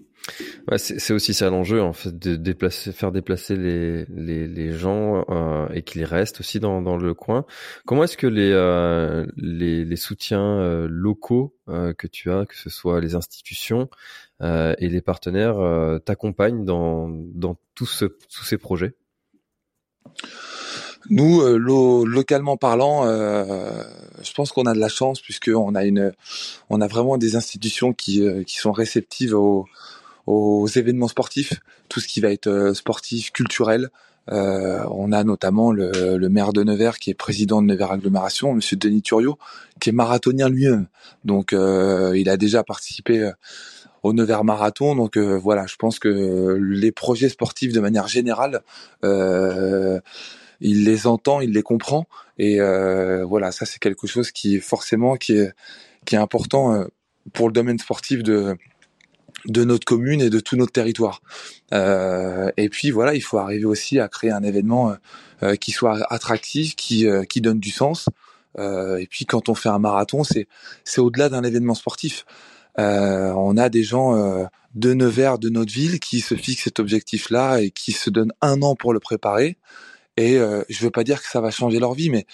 Ouais, 0.67 0.79
c'est 0.79 1.13
aussi 1.13 1.33
ça 1.36 1.50
l'enjeu 1.51 1.79
en 1.81 1.93
fait 1.93 2.17
de 2.17 2.36
déplacer, 2.36 2.91
faire 2.91 3.12
déplacer 3.12 3.55
les 3.55 4.05
les, 4.05 4.48
les 4.48 4.72
gens 4.72 5.25
euh, 5.29 5.67
et 5.74 5.83
qu'ils 5.83 6.05
restent 6.05 6.39
aussi 6.39 6.60
dans, 6.60 6.81
dans 6.81 6.98
le 6.98 7.13
coin. 7.13 7.45
Comment 7.86 8.05
est-ce 8.05 8.17
que 8.17 8.25
les, 8.25 8.51
euh, 8.51 9.27
les, 9.36 9.86
les 9.86 9.95
soutiens 9.95 10.60
euh, 10.60 10.88
locaux 10.89 11.55
euh, 11.67 11.93
que 11.93 12.07
tu 12.07 12.31
as, 12.31 12.45
que 12.48 12.55
ce 12.55 12.72
soit 12.72 13.00
les 13.00 13.13
institutions 13.15 13.89
et 14.41 14.89
les 14.89 15.01
partenaires, 15.01 15.55
t'accompagnent 16.03 16.65
dans 16.65 17.07
dans 17.10 17.55
tout 17.75 17.86
ce, 17.86 18.05
tous 18.05 18.43
ces 18.43 18.57
projets? 18.57 18.93
Nous, 21.10 21.41
localement 21.57 22.57
parlant, 22.57 23.05
je 23.05 24.33
pense 24.33 24.51
qu'on 24.51 24.65
a 24.65 24.74
de 24.74 24.79
la 24.79 24.88
chance 24.88 25.19
puisque 25.22 25.51
on 25.53 25.75
a 25.75 25.83
une, 25.83 26.13
on 26.69 26.81
a 26.81 26.88
vraiment 26.88 27.17
des 27.17 27.36
institutions 27.36 27.93
qui 27.93 28.24
qui 28.45 28.57
sont 28.57 28.72
réceptives 28.72 29.36
aux 30.25 30.67
événements 30.67 31.07
sportifs, 31.07 31.53
tout 31.89 32.00
ce 32.00 32.07
qui 32.07 32.22
va 32.22 32.31
être 32.31 32.48
euh, 32.48 32.74
sportif, 32.74 33.31
culturel. 33.31 33.89
Euh, 34.31 34.83
on 34.89 35.12
a 35.12 35.24
notamment 35.24 35.72
le, 35.74 36.17
maire 36.29 36.53
de 36.53 36.63
Nevers 36.63 36.98
qui 36.98 37.10
est 37.10 37.13
président 37.13 37.62
de 37.62 37.67
Nevers 37.67 37.91
Agglomération, 37.91 38.53
Monsieur 38.53 38.77
Denis 38.77 39.01
Turiot, 39.01 39.38
qui 39.79 39.89
est 39.89 39.93
marathonien 39.93 40.48
lui-même. 40.48 40.88
Donc 41.25 41.51
euh, 41.51 42.17
il 42.17 42.29
a 42.29 42.38
déjà 42.38 42.63
participé 42.63 43.19
euh, 43.19 43.31
au 44.01 44.13
Nevers 44.13 44.45
Marathon. 44.45 44.95
Donc 44.95 45.17
euh, 45.17 45.38
voilà, 45.38 45.65
je 45.65 45.75
pense 45.75 46.00
que 46.00 46.57
les 46.60 46.91
projets 46.91 47.29
sportifs 47.29 47.74
de 47.74 47.81
manière 47.81 48.07
générale, 48.07 48.62
euh, 49.03 50.00
il 50.63 50.86
les 50.86 51.05
entend, 51.08 51.41
il 51.41 51.51
les 51.51 51.62
comprend. 51.62 52.08
Et 52.39 52.60
voilà, 52.60 53.51
ça 53.51 53.65
c'est 53.65 53.79
quelque 53.79 54.08
chose 54.08 54.32
qui 54.32 54.60
forcément 54.60 55.15
qui 55.15 55.34
est 55.34 55.51
qui 56.05 56.15
est 56.15 56.20
important 56.20 56.86
pour 57.32 57.48
le 57.48 57.53
domaine 57.53 57.79
sportif 57.79 58.24
de 58.24 58.58
de 59.46 59.63
notre 59.63 59.86
commune 59.86 60.22
et 60.22 60.29
de 60.29 60.39
tout 60.39 60.55
notre 60.55 60.72
territoire. 60.72 61.22
Euh, 61.74 62.51
et 62.58 62.70
puis 62.70 62.91
voilà, 62.91 63.13
il 63.13 63.22
faut 63.22 63.38
arriver 63.38 63.65
aussi 63.65 64.00
à 64.00 64.08
créer 64.08 64.32
un 64.32 64.43
événement 64.43 64.91
euh, 64.91 64.96
euh, 65.43 65.55
qui 65.55 65.72
soit 65.72 66.00
attractif, 66.12 66.75
qui, 66.75 67.05
qui 67.29 67.41
donne 67.41 67.60
du 67.60 67.72
sens. 67.72 68.08
et 68.58 69.08
puis 69.10 69.25
quand 69.25 69.50
on 69.50 69.55
fait 69.55 69.70
un 69.70 69.79
marathon, 69.79 70.24
c'est 70.24 70.48
c'est 70.84 71.01
au-delà 71.01 71.29
d'un 71.29 71.43
événement 71.43 71.75
sportif. 71.75 72.25
on 72.77 73.58
a 73.58 73.70
des 73.70 73.84
gens 73.84 74.48
de 74.75 74.93
Nevers, 74.93 75.39
de 75.39 75.50
notre 75.50 75.74
ville, 75.74 76.00
qui 76.00 76.22
se 76.22 76.36
fixent 76.36 76.63
cet 76.63 76.79
objectif-là 76.79 77.62
et 77.62 77.72
qui 77.72 77.91
se 77.91 78.10
donnent 78.10 78.34
un 78.41 78.62
an 78.62 78.76
pour 78.76 78.93
le 78.93 78.99
préparer. 78.99 79.58
Et 80.15 80.38
euh, 80.38 80.63
je 80.69 80.84
veux 80.84 80.91
pas 80.91 81.04
dire 81.04 81.21
que 81.21 81.28
ça 81.28 81.41
va 81.41 81.49
changer 81.49 81.80
leur 81.80 81.93
vie, 81.93 82.10
mais 82.10 82.26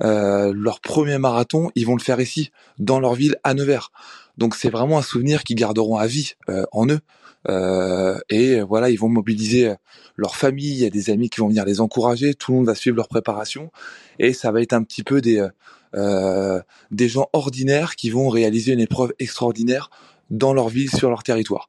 leur 0.00 0.80
premier 0.80 1.18
marathon, 1.18 1.70
ils 1.74 1.86
vont 1.86 1.96
le 1.96 2.02
faire 2.02 2.20
ici, 2.20 2.50
dans 2.78 3.00
leur 3.00 3.14
ville, 3.14 3.36
à 3.44 3.54
Nevers. 3.54 3.90
Donc 4.36 4.54
c'est 4.56 4.70
vraiment 4.70 4.98
un 4.98 5.02
souvenir 5.02 5.44
qu'ils 5.44 5.56
garderont 5.56 5.96
à 5.96 6.06
vie 6.06 6.32
euh, 6.48 6.64
en 6.72 6.88
eux. 6.88 7.00
Euh, 7.48 8.18
et 8.30 8.60
voilà, 8.62 8.90
ils 8.90 8.98
vont 8.98 9.08
mobiliser 9.08 9.74
leur 10.16 10.34
famille, 10.34 10.70
il 10.70 10.78
y 10.78 10.86
a 10.86 10.90
des 10.90 11.10
amis 11.10 11.28
qui 11.28 11.40
vont 11.40 11.48
venir 11.48 11.64
les 11.64 11.80
encourager, 11.80 12.34
tout 12.34 12.52
le 12.52 12.58
monde 12.58 12.66
va 12.66 12.74
suivre 12.74 12.96
leur 12.96 13.08
préparation, 13.08 13.70
et 14.18 14.32
ça 14.32 14.50
va 14.50 14.62
être 14.62 14.72
un 14.72 14.82
petit 14.82 15.02
peu 15.02 15.20
des 15.20 15.46
euh, 15.94 16.60
des 16.90 17.08
gens 17.08 17.28
ordinaires 17.32 17.94
qui 17.94 18.10
vont 18.10 18.28
réaliser 18.28 18.72
une 18.72 18.80
épreuve 18.80 19.12
extraordinaire 19.18 19.90
dans 20.30 20.52
leur 20.52 20.68
ville, 20.68 20.90
sur 20.90 21.08
leur 21.08 21.22
territoire. 21.22 21.68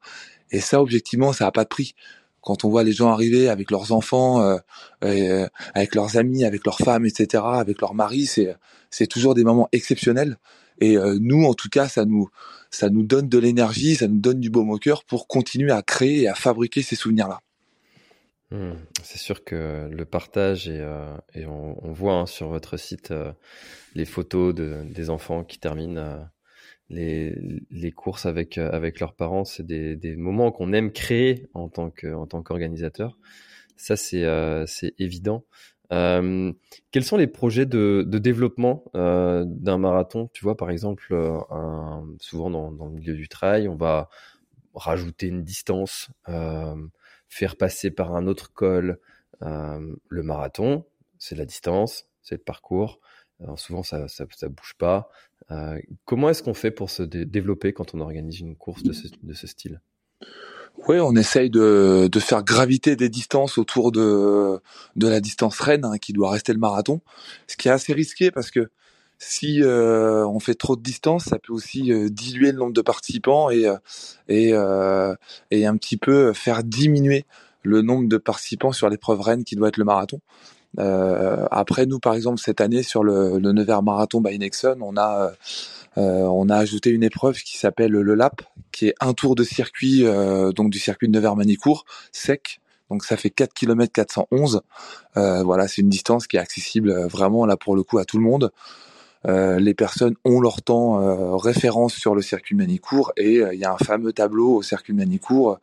Et 0.51 0.61
ça, 0.61 0.81
objectivement, 0.81 1.33
ça 1.33 1.45
n'a 1.45 1.51
pas 1.51 1.63
de 1.63 1.69
prix. 1.69 1.93
Quand 2.45 2.63
on 2.63 2.69
voit 2.69 2.83
les 2.83 2.93
gens 2.93 3.09
arriver 3.09 3.49
avec 3.49 3.71
leurs 3.71 3.91
enfants, 3.91 4.41
euh, 5.03 5.47
avec 5.73 5.95
leurs 5.95 6.15
amis, 6.15 6.45
avec 6.45 6.65
leurs 6.65 6.77
femmes, 6.77 7.05
etc., 7.05 7.43
avec 7.45 7.81
leurs 7.81 7.93
maris, 7.93 8.27
c'est 8.27 8.55
c'est 8.95 9.07
toujours 9.07 9.35
des 9.35 9.43
moments 9.43 9.67
exceptionnels. 9.73 10.37
Et 10.79 10.97
euh, 10.97 11.17
nous, 11.19 11.43
en 11.45 11.53
tout 11.53 11.69
cas, 11.69 11.87
ça 11.87 12.05
nous, 12.05 12.29
ça 12.69 12.89
nous 12.89 13.03
donne 13.03 13.27
de 13.29 13.37
l'énergie, 13.37 13.95
ça 13.95 14.07
nous 14.07 14.19
donne 14.19 14.39
du 14.39 14.49
baume 14.49 14.69
au 14.69 14.77
cœur 14.77 15.03
pour 15.03 15.27
continuer 15.27 15.71
à 15.71 15.81
créer 15.81 16.21
et 16.21 16.27
à 16.27 16.35
fabriquer 16.35 16.81
ces 16.81 16.95
souvenirs-là. 16.95 17.41
Hmm. 18.51 18.73
c'est 19.01 19.17
sûr 19.17 19.43
que 19.43 19.89
le 19.91 20.05
partage 20.05 20.69
et, 20.69 20.79
euh, 20.79 21.17
et 21.33 21.47
on, 21.47 21.83
on, 21.83 21.91
voit 21.91 22.13
hein, 22.13 22.25
sur 22.27 22.47
votre 22.47 22.77
site 22.77 23.09
euh, 23.09 23.31
les 23.95 24.05
photos 24.05 24.53
de, 24.53 24.83
des 24.85 25.09
enfants 25.09 25.43
qui 25.43 25.57
terminent 25.57 26.29
les, 26.89 27.91
courses 27.95 28.25
avec 28.25 28.57
avec 28.57 28.99
leurs 28.99 29.13
parents, 29.15 29.45
c'est 29.45 29.65
des, 29.65 30.15
moments 30.15 30.51
qu'on 30.51 30.73
aime 30.73 30.91
créer 30.91 31.47
en 31.53 31.69
tant 31.69 31.89
que 31.89 32.13
en 32.13 32.27
tant 32.27 32.41
qu'organisateur. 32.43 33.17
Ça 33.77 33.95
c'est 33.95 34.25
c'est 34.67 34.93
évident. 34.99 35.45
Euh, 35.91 36.51
quels 36.91 37.03
sont 37.03 37.17
les 37.17 37.27
projets 37.27 37.65
de, 37.65 38.03
développement 38.07 38.85
euh, 38.95 39.43
d'un 39.47 39.77
marathon? 39.77 40.29
Tu 40.33 40.43
vois, 40.43 40.57
par 40.57 40.71
exemple, 40.71 41.07
euh, 41.11 41.39
souvent 42.19 42.49
dans, 42.49 42.71
dans, 42.71 42.87
le 42.87 42.93
milieu 42.93 43.13
du 43.13 43.27
trail, 43.27 43.67
on 43.67 43.75
va 43.75 44.09
rajouter 44.73 45.27
une 45.27 45.43
distance, 45.43 46.09
euh, 46.29 46.75
faire 47.29 47.55
passer 47.55 47.91
par 47.91 48.15
un 48.15 48.27
autre 48.27 48.53
col. 48.53 48.99
Euh, 49.41 49.95
le 50.09 50.23
marathon, 50.23 50.85
c'est 51.17 51.35
la 51.35 51.45
distance, 51.45 52.07
c'est 52.21 52.35
le 52.35 52.43
parcours. 52.43 52.99
Alors 53.43 53.59
souvent, 53.59 53.83
ça, 53.83 54.07
ça, 54.07 54.25
ça 54.35 54.47
bouge 54.49 54.75
pas. 54.77 55.09
comment 56.05 56.29
est-ce 56.29 56.43
qu'on 56.43 56.53
fait 56.53 56.71
pour 56.71 56.89
se 56.89 57.03
développer 57.03 57.73
quand 57.73 57.93
on 57.93 57.99
organise 57.99 58.39
une 58.39 58.55
course 58.55 58.83
de 58.83 58.93
ce, 58.93 59.07
de 59.21 59.33
ce 59.33 59.47
style? 59.47 59.81
Oui, 60.87 60.99
on 60.99 61.15
essaye 61.15 61.49
de, 61.49 62.09
de 62.11 62.19
faire 62.19 62.43
graviter 62.43 62.95
des 62.95 63.09
distances 63.09 63.57
autour 63.57 63.91
de, 63.91 64.59
de 64.95 65.07
la 65.07 65.19
distance 65.19 65.59
reine, 65.59 65.85
hein, 65.85 65.97
qui 65.97 66.13
doit 66.13 66.29
rester 66.31 66.53
le 66.53 66.59
marathon. 66.59 67.01
Ce 67.47 67.55
qui 67.55 67.69
est 67.69 67.71
assez 67.71 67.93
risqué 67.93 68.29
parce 68.29 68.51
que 68.51 68.69
si 69.17 69.63
euh, 69.63 70.27
on 70.27 70.39
fait 70.39 70.55
trop 70.55 70.75
de 70.75 70.81
distance, 70.81 71.25
ça 71.25 71.39
peut 71.39 71.53
aussi 71.53 71.91
euh, 71.91 72.09
diluer 72.09 72.51
le 72.51 72.57
nombre 72.57 72.73
de 72.73 72.81
participants 72.81 73.49
et, 73.49 73.65
euh, 73.65 73.77
et, 74.27 74.49
et 75.51 75.65
un 75.65 75.77
petit 75.77 75.97
peu 75.97 76.33
faire 76.33 76.63
diminuer 76.63 77.25
le 77.63 77.81
nombre 77.81 78.07
de 78.07 78.17
participants 78.17 78.73
sur 78.73 78.89
l'épreuve 78.89 79.21
reine 79.21 79.43
qui 79.43 79.55
doit 79.55 79.69
être 79.69 79.77
le 79.77 79.85
marathon. 79.85 80.19
Après, 80.77 81.85
nous, 81.85 81.99
par 81.99 82.13
exemple, 82.13 82.39
cette 82.39 82.61
année, 82.61 82.83
sur 82.83 83.03
le, 83.03 83.39
le 83.39 83.51
Nevers 83.51 83.83
Marathon 83.83 84.21
by 84.21 84.37
Nexon, 84.37 84.77
on 84.81 84.97
a 84.97 85.31
euh, 85.97 86.23
on 86.23 86.49
a 86.49 86.57
ajouté 86.57 86.89
une 86.89 87.03
épreuve 87.03 87.37
qui 87.37 87.57
s'appelle 87.57 87.91
le 87.91 88.15
lap, 88.15 88.41
qui 88.71 88.87
est 88.87 88.95
un 88.99 89.13
tour 89.13 89.35
de 89.35 89.43
circuit, 89.43 90.05
euh, 90.05 90.51
donc 90.51 90.69
du 90.69 90.79
circuit 90.79 91.07
de 91.07 91.13
Nevers-Manicourt, 91.13 91.85
sec. 92.11 92.59
Donc 92.89 93.03
ça 93.03 93.17
fait 93.17 93.31
4 93.31 93.53
km 93.53 93.91
411. 93.91 94.61
voilà, 95.15 95.67
c'est 95.67 95.81
une 95.81 95.89
distance 95.89 96.27
qui 96.27 96.37
est 96.37 96.39
accessible 96.39 96.91
euh, 96.91 97.07
vraiment 97.07 97.45
là 97.45 97.57
pour 97.57 97.75
le 97.75 97.83
coup 97.83 97.97
à 97.97 98.05
tout 98.05 98.17
le 98.17 98.23
monde. 98.23 98.51
les 99.25 99.73
personnes 99.73 100.15
ont 100.23 100.39
leur 100.39 100.61
temps 100.61 101.37
référence 101.37 101.95
sur 101.95 102.13
le 102.13 102.21
circuit 102.21 102.55
Manicourt 102.55 103.11
et 103.17 103.41
il 103.53 103.59
y 103.59 103.65
a 103.65 103.73
un 103.73 103.77
fameux 103.77 104.13
tableau 104.13 104.57
au 104.57 104.61
circuit 104.61 104.93
Manicourt 104.93 105.57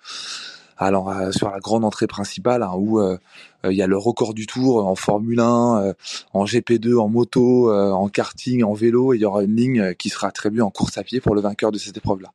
alors 0.85 1.11
euh, 1.11 1.33
sur 1.33 1.51
la 1.51 1.59
grande 1.59 1.85
entrée 1.85 2.07
principale 2.07 2.63
hein, 2.63 2.73
où 2.77 3.01
euh, 3.01 3.19
euh, 3.65 3.73
il 3.73 3.77
y 3.77 3.83
a 3.83 3.87
le 3.87 3.97
record 3.97 4.35
du 4.35 4.47
tour 4.47 4.87
en 4.87 4.95
Formule 4.95 5.41
1, 5.41 5.95
en 6.33 6.45
GP2, 6.45 6.99
en 6.99 7.09
moto, 7.09 7.73
en 7.73 8.09
karting, 8.09 8.65
en 8.65 8.73
vélo, 8.73 9.13
et 9.13 9.17
il 9.17 9.21
y 9.21 9.25
aura 9.25 9.43
une 9.43 9.55
ligne 9.55 9.95
qui 9.95 10.09
sera 10.09 10.29
attribuée 10.29 10.63
en 10.63 10.71
course 10.71 10.99
à 10.99 11.05
pied 11.05 11.21
pour 11.21 11.35
le 11.35 11.41
vainqueur 11.41 11.71
de 11.73 11.79
cette 11.79 11.97
épreuve-là. 11.97 12.33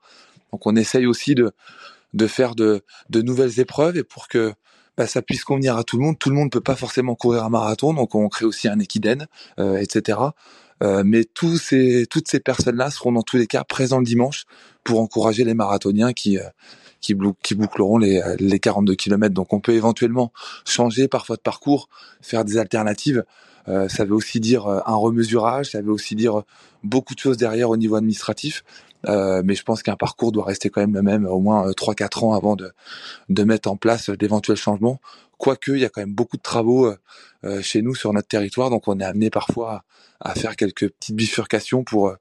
Donc 0.51 0.65
on 0.65 0.75
essaye 0.75 1.05
aussi 1.05 1.36
de, 1.36 1.51
de 2.13 2.27
faire 2.27 2.55
de, 2.55 2.81
de 3.10 3.21
nouvelles 3.21 3.60
épreuves 3.60 3.97
et 3.97 4.03
pour 4.03 4.27
que 4.27 4.53
bah, 4.95 5.05
ça 5.05 5.21
puisse 5.21 5.43
convenir 5.43 5.75
à 5.75 5.83
tout 5.83 5.97
le 5.97 6.03
monde. 6.03 6.17
Tout 6.17 6.29
le 6.29 6.36
monde 6.36 6.49
peut 6.49 6.62
pas 6.62 6.75
forcément 6.75 7.15
courir 7.15 7.43
un 7.43 7.49
marathon, 7.49 7.93
donc 7.93 8.15
on 8.15 8.29
crée 8.29 8.45
aussi 8.45 8.67
un 8.67 8.79
équidène, 8.79 9.27
etc. 9.57 10.19
mais 10.81 11.25
tous 11.25 11.57
ces, 11.57 12.05
toutes 12.10 12.29
ces 12.29 12.39
personnes-là 12.39 12.89
seront 12.89 13.12
dans 13.12 13.23
tous 13.23 13.38
les 13.38 13.47
cas 13.47 13.63
présents 13.65 13.99
le 13.99 14.05
dimanche 14.05 14.45
pour 14.86 15.01
encourager 15.01 15.43
les 15.43 15.53
marathoniens 15.53 16.13
qui, 16.13 16.39
qui, 17.01 17.13
boucleront 17.13 17.97
les, 17.97 18.21
les 18.39 18.60
42 18.60 18.95
km. 18.95 19.33
Donc 19.33 19.53
on 19.53 19.60
peut 19.60 19.73
éventuellement 19.73 20.31
changer 20.65 21.07
parfois 21.07 21.36
de 21.36 21.41
parcours, 21.41 21.89
faire 22.21 22.45
des 22.45 22.57
alternatives. 22.57 23.23
ça 23.65 24.05
veut 24.05 24.13
aussi 24.13 24.39
dire 24.39 24.67
un 24.67 24.95
remesurage, 24.95 25.71
ça 25.71 25.81
veut 25.81 25.91
aussi 25.91 26.15
dire 26.15 26.43
beaucoup 26.83 27.15
de 27.15 27.19
choses 27.19 27.38
derrière 27.38 27.69
au 27.69 27.77
niveau 27.77 27.95
administratif. 27.95 28.63
mais 29.07 29.55
je 29.55 29.63
pense 29.63 29.83
qu'un 29.83 29.95
parcours 29.95 30.31
doit 30.31 30.45
rester 30.45 30.69
quand 30.69 30.81
même 30.81 30.95
le 30.95 31.01
même 31.01 31.25
au 31.25 31.39
moins 31.39 31.69
3-4 31.71 32.25
ans 32.25 32.33
avant 32.33 32.55
de, 32.55 32.71
de 33.29 33.43
mettre 33.43 33.69
en 33.69 33.77
place 33.77 34.10
d'éventuels 34.10 34.57
changements. 34.57 34.99
Quoique, 35.38 35.71
il 35.71 35.79
y 35.79 35.86
a 35.86 35.89
quand 35.89 36.01
même 36.01 36.15
beaucoup 36.15 36.38
de 36.38 36.41
travaux 36.41 36.93
chez 37.62 37.81
nous 37.81 37.95
sur 37.95 38.13
notre 38.13 38.27
territoire, 38.27 38.69
donc 38.69 38.88
on 38.88 38.99
est 38.99 39.05
amené 39.05 39.29
parfois 39.29 39.83
à, 40.19 40.33
faire 40.33 40.55
quelques 40.55 40.89
petites 40.89 41.15
bifurcations 41.15 41.83
pour 41.83 42.13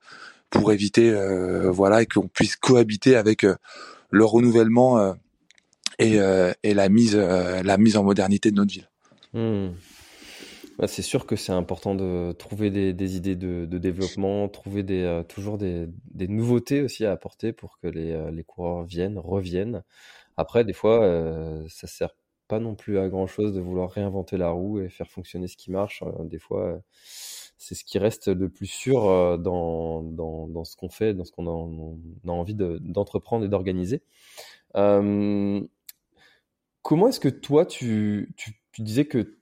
pour 0.51 0.73
éviter 0.73 1.15
voilà 1.71 2.03
et 2.03 2.07
qu'on 2.07 2.29
puisse 2.29 2.57
cohabiter 2.57 3.17
avec 3.17 3.45
le 4.11 4.25
renouvellement 4.25 5.15
et, 5.99 6.19
et 6.63 6.75
la 6.75 6.89
mise 6.89 7.17
la 7.17 7.79
mise 7.79 7.97
en 7.97 8.05
modernité 8.05 8.51
de 8.51 8.57
notre 8.57 8.73
ville. 8.73 8.89
Mmh. 9.33 9.75
Bah, 10.79 10.87
c'est 10.87 11.03
sûr 11.03 11.25
que 11.25 11.37
c'est 11.37 11.53
important 11.53 11.95
de 11.95 12.33
trouver 12.33 12.71
des, 12.71 13.17
idées 13.17 13.35
de, 13.35 13.79
développement, 13.79 14.47
trouver 14.49 14.85
euh, 14.91 15.23
toujours 15.23 15.57
des, 15.57 15.89
nouveautés 16.29 16.83
aussi 16.83 17.07
à 17.07 17.13
apporter 17.13 17.53
pour 17.53 17.79
que 17.79 17.87
les, 17.87 18.13
euh, 18.13 18.43
coureurs 18.47 18.85
viennent, 18.85 19.19
reviennent. 19.19 19.83
Après, 20.37 20.65
des 20.65 20.75
fois, 20.75 21.03
euh, 21.03 21.65
ça 21.69 21.87
sert 21.87 22.11
pas 22.47 22.61
non 22.61 22.75
plus 22.75 22.99
à 22.99 23.09
grand 23.09 23.27
chose 23.27 23.55
de 23.55 23.61
vouloir 23.61 23.91
réinventer 23.91 24.37
la 24.37 24.51
roue 24.51 24.81
et 24.81 24.91
faire 24.91 25.11
fonctionner 25.11 25.49
ce 25.49 25.57
qui 25.57 25.71
marche. 25.71 26.03
Euh, 26.03 26.25
des 26.25 26.39
fois, 26.39 26.79
c'est 27.59 27.75
ce 27.75 27.85
qui 27.85 27.99
reste 27.99 28.29
le 28.29 28.49
plus 28.49 28.67
sûr 28.67 29.39
dans, 29.39 30.03
dans, 30.03 30.65
ce 30.65 30.77
qu'on 30.77 30.89
fait, 30.89 31.15
dans 31.15 31.25
ce 31.25 31.33
qu'on 31.33 31.47
a, 31.47 32.31
envie 32.31 32.55
d'entreprendre 32.55 33.45
et 33.45 33.49
d'organiser. 33.49 34.03
comment 34.75 35.69
est-ce 37.09 37.21
que 37.21 37.29
toi, 37.29 37.67
tu, 37.67 38.35
disais 38.79 39.07
que 39.07 39.37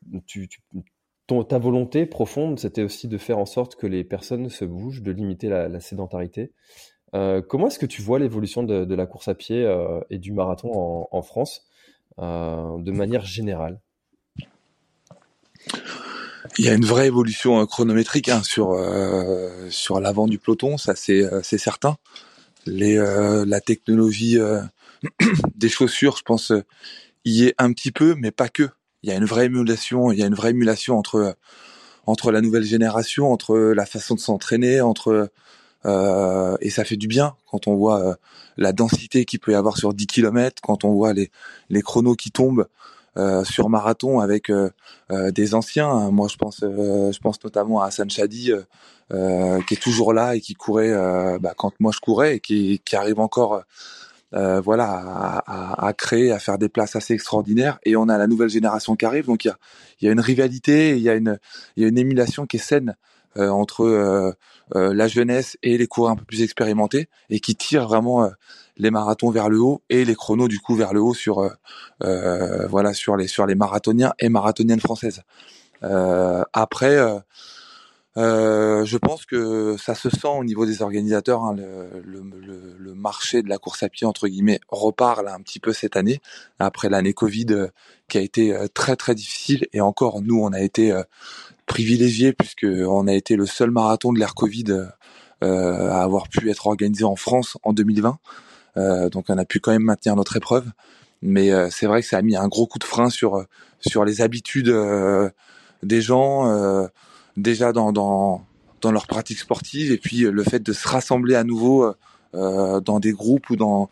ta 1.49 1.59
volonté 1.59 2.07
profonde, 2.07 2.59
c'était 2.59 2.83
aussi 2.83 3.09
de 3.09 3.19
faire 3.19 3.39
en 3.39 3.47
sorte 3.47 3.77
que 3.77 3.87
les 3.87 4.05
personnes 4.05 4.49
se 4.49 4.65
bougent, 4.65 5.03
de 5.03 5.11
limiter 5.11 5.49
la, 5.49 5.81
sédentarité. 5.81 6.53
Euh, 7.15 7.43
comment 7.43 7.69
est-ce 7.69 7.79
que 7.79 7.87
tu 7.87 8.03
vois 8.03 8.19
l'évolution 8.19 8.63
de, 8.63 8.95
la 8.95 9.07
course 9.07 9.29
à 9.29 9.35
pied 9.35 9.65
euh, 9.65 10.01
et 10.11 10.19
du 10.19 10.33
marathon 10.33 11.07
en, 11.11 11.23
France 11.23 11.67
euh, 12.19 12.79
de 12.79 12.93
manière 12.93 13.25
générale? 13.25 13.81
Il 16.59 16.65
y 16.65 16.69
a 16.69 16.75
une 16.75 16.85
vraie 16.85 17.07
évolution 17.07 17.65
chronométrique 17.67 18.29
hein, 18.29 18.43
sur 18.43 18.79
sur 19.71 20.01
l'avant 20.01 20.27
du 20.27 20.39
peloton, 20.39 20.77
ça 20.77 20.95
c'est 20.95 21.23
c'est 21.43 21.59
certain. 21.59 21.97
Les 22.67 22.97
la 22.97 23.61
technologie 23.61 24.39
des 25.55 25.69
chaussures, 25.69 26.17
je 26.17 26.23
pense, 26.23 26.53
y 27.25 27.45
est 27.45 27.55
un 27.59 27.73
petit 27.73 27.93
peu, 27.93 28.15
mais 28.15 28.31
pas 28.31 28.49
que 28.49 28.69
il 29.03 29.11
y 29.11 29.13
a 29.13 29.17
une 29.17 29.25
vraie 29.25 29.47
émulation, 29.47 30.13
il 30.13 30.19
y 30.19 30.23
a 30.23 30.27
une 30.27 30.35
vraie 30.35 30.51
émulation 30.51 30.99
entre 30.99 31.37
entre 32.07 32.33
la 32.33 32.41
nouvelle 32.41 32.65
génération, 32.65 33.33
entre 33.33 33.57
la 33.57 33.87
façon 33.87 34.15
de 34.15 34.21
s'entraîner, 34.21 34.81
entre 34.81 35.31
euh, 35.87 36.57
et 36.61 36.71
ça 36.71 36.85
fait 36.85 36.97
du 36.97 37.09
bien 37.09 37.37
quand 37.47 37.67
on 37.69 37.75
voit 37.77 38.01
euh, 38.03 38.15
la 38.57 38.73
densité 38.73 39.25
qu'il 39.27 39.41
peut 39.41 39.53
y 39.53 39.55
avoir 39.55 39.77
sur 39.77 39.93
10 39.93 40.07
km, 40.07 40.63
quand 40.63 40.85
on 40.85 40.95
voit 40.95 41.13
les 41.13 41.31
les 41.69 41.83
chronos 41.83 42.17
qui 42.17 42.31
tombent 42.31 42.61
euh, 42.61 42.69
sur 43.45 43.69
marathon 43.69 44.21
avec 44.21 44.51
euh, 44.51 44.71
euh, 45.11 45.31
des 45.31 45.55
anciens. 45.55 46.11
Moi, 46.11 46.29
je 46.29 46.37
pense, 46.37 46.61
je 46.61 47.19
pense 47.19 47.43
notamment 47.43 47.81
à 47.81 47.87
Hassan 47.87 48.11
Chadi, 48.11 48.53
qui 49.11 49.75
est 49.75 49.83
toujours 49.83 50.13
là 50.13 50.35
et 50.35 50.41
qui 50.41 50.55
courait 50.55 50.93
bah, 51.39 51.55
quand 51.57 51.73
moi 51.81 51.93
je 51.95 52.01
courais 52.01 52.37
et 52.37 52.41
qui, 52.41 52.81
qui 52.85 52.97
arrive 52.97 53.21
encore 53.21 53.65
euh, 54.35 54.61
voilà, 54.61 54.91
à, 55.47 55.87
à, 55.87 55.93
créer, 55.93 56.33
à 56.33 56.41
faire 56.41 56.59
des 56.59 56.69
places 56.69 56.97
assez 56.97 57.15
extraordinaires. 57.15 57.79
Et 57.85 57.95
on 57.95 58.09
a 58.09 58.19
la 58.19 58.27
nouvelle 58.27 58.49
génération 58.49 58.97
qui 58.97 59.07
arrive, 59.07 59.27
donc 59.27 59.45
il 59.45 59.49
y 59.49 59.51
a, 59.51 59.57
y 60.03 60.09
a 60.09 60.13
une 60.13 60.21
rivalité, 60.21 60.97
il 60.97 61.03
y 61.03 61.09
a 61.09 61.15
une, 61.15 61.39
y 61.77 61.85
a 61.85 61.89
une 61.89 61.99
émulation 61.99 62.45
qui 62.45 62.57
est 62.57 62.61
saine 62.61 62.91
euh, 62.91 63.14
entre 63.37 63.85
euh, 63.85 64.33
la 64.95 65.09
jeunesse 65.09 65.57
et 65.63 65.77
les 65.79 65.87
coureurs 65.87 66.13
un 66.13 66.17
peu 66.17 66.25
plus 66.25 66.43
expérimentés 66.43 67.09
et 67.31 67.41
qui 67.41 67.55
tire 67.55 67.87
vraiment 67.87 68.31
les 68.77 68.91
marathons 68.91 69.31
vers 69.31 69.49
le 69.49 69.61
haut 69.61 69.83
et 69.91 70.05
les 70.05 70.15
chronos 70.15 70.49
du 70.49 70.59
coup 70.59 70.75
vers 70.75 70.93
le 70.95 71.01
haut 71.01 71.15
sur 71.15 71.51
voilà 72.01 72.95
sur 72.95 73.17
les 73.17 73.27
sur 73.27 73.47
les 73.47 73.55
marathoniens 73.55 74.15
et 74.19 74.29
marathoniennes 74.29 74.81
françaises. 74.81 75.23
après 76.53 76.99
euh, 78.17 78.85
je 78.85 78.97
pense 78.97 79.27
que 79.27 79.77
ça 79.77 79.95
se 79.95 80.09
sent 80.09 80.29
au 80.29 80.45
niveau 80.45 80.67
des 80.67 80.83
organisateurs. 80.83 81.43
Hein, 81.43 81.57
le, 81.57 82.01
le, 82.05 82.77
le, 82.79 82.95
marché 82.95 83.43
de 83.43 83.49
la 83.49 83.59
course 83.59 83.83
à 83.83 83.89
pied 83.89 84.07
entre 84.07 84.29
guillemets 84.29 84.61
repart 84.69 85.23
là 85.23 85.35
un 85.35 85.41
petit 85.41 85.59
peu 85.59 85.73
cette 85.73 85.97
année 85.97 86.21
après 86.59 86.89
l'année 86.89 87.13
Covid 87.13 87.47
euh, 87.51 87.69
qui 88.09 88.19
a 88.19 88.21
été 88.21 88.55
euh, 88.55 88.67
très 88.73 88.97
très 88.97 89.15
difficile 89.15 89.67
et 89.73 89.81
encore 89.81 90.23
nous 90.23 90.41
on 90.41 90.53
a 90.53 90.61
été 90.61 90.95
privilégiés 91.67 92.33
puisque 92.33 92.67
on 92.67 93.07
a 93.07 93.13
été 93.13 93.37
le 93.37 93.47
seul 93.47 93.71
marathon 93.71 94.13
de 94.13 94.19
l'ère 94.19 94.35
Covid 94.35 94.89
à 95.41 96.03
avoir 96.03 96.29
pu 96.29 96.49
être 96.49 96.67
organisé 96.67 97.05
en 97.05 97.17
France 97.17 97.59
en 97.65 97.75
2020. 97.75 98.19
donc 99.11 99.27
on 99.29 99.37
a 99.37 99.45
pu 99.45 99.61
quand 99.61 99.73
même 99.73 99.83
maintenir 99.83 100.17
notre 100.17 100.37
épreuve, 100.37 100.65
mais 101.21 101.51
c'est 101.71 101.87
vrai 101.87 102.01
que 102.01 102.09
ça 102.09 102.17
a 102.17 102.23
mis 102.23 102.35
un 102.35 102.49
gros 102.49 102.67
coup 102.67 102.79
de 102.79 102.85
frein 102.85 103.11
sur 103.11 103.45
sur 103.81 104.07
les 104.07 104.23
habitudes 104.23 104.75
des 105.83 106.01
gens 106.01 106.89
déjà 107.37 107.73
dans, 107.73 107.93
dans, 107.93 108.47
dans 108.81 108.93
leur 108.93 109.07
pratique 109.07 109.39
sportive 109.39 109.93
et 109.93 109.99
puis 109.99 110.21
le 110.21 110.43
fait 110.45 110.61
de 110.61 110.73
se 110.73 110.89
rassembler 110.89 111.35
à 111.35 111.45
nouveau 111.45 111.95
euh, 112.35 112.81
dans 112.81 113.01
des 113.01 113.13
groupes 113.13 113.51
ou 113.51 113.57
dans 113.57 113.89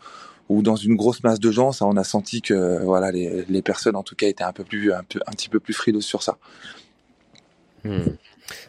ou 0.49 0.61
dans 0.61 0.75
une 0.75 0.95
grosse 0.95 1.23
masse 1.23 1.39
de 1.39 1.51
gens, 1.51 1.71
ça 1.71 1.85
on 1.85 1.95
a 1.95 2.03
senti 2.03 2.41
que 2.41 2.83
voilà 2.83 3.11
les, 3.11 3.45
les 3.47 3.61
personnes 3.61 3.95
en 3.95 4.03
tout 4.03 4.13
cas 4.13 4.27
étaient 4.27 4.43
un 4.43 4.51
peu 4.51 4.65
plus 4.65 4.91
un, 4.91 5.03
peu, 5.03 5.19
un 5.25 5.31
petit 5.31 5.47
peu 5.47 5.61
plus 5.61 5.73
frileuses 5.73 6.03
sur 6.03 6.21
ça. 6.21 6.37
Hmm. 7.83 8.15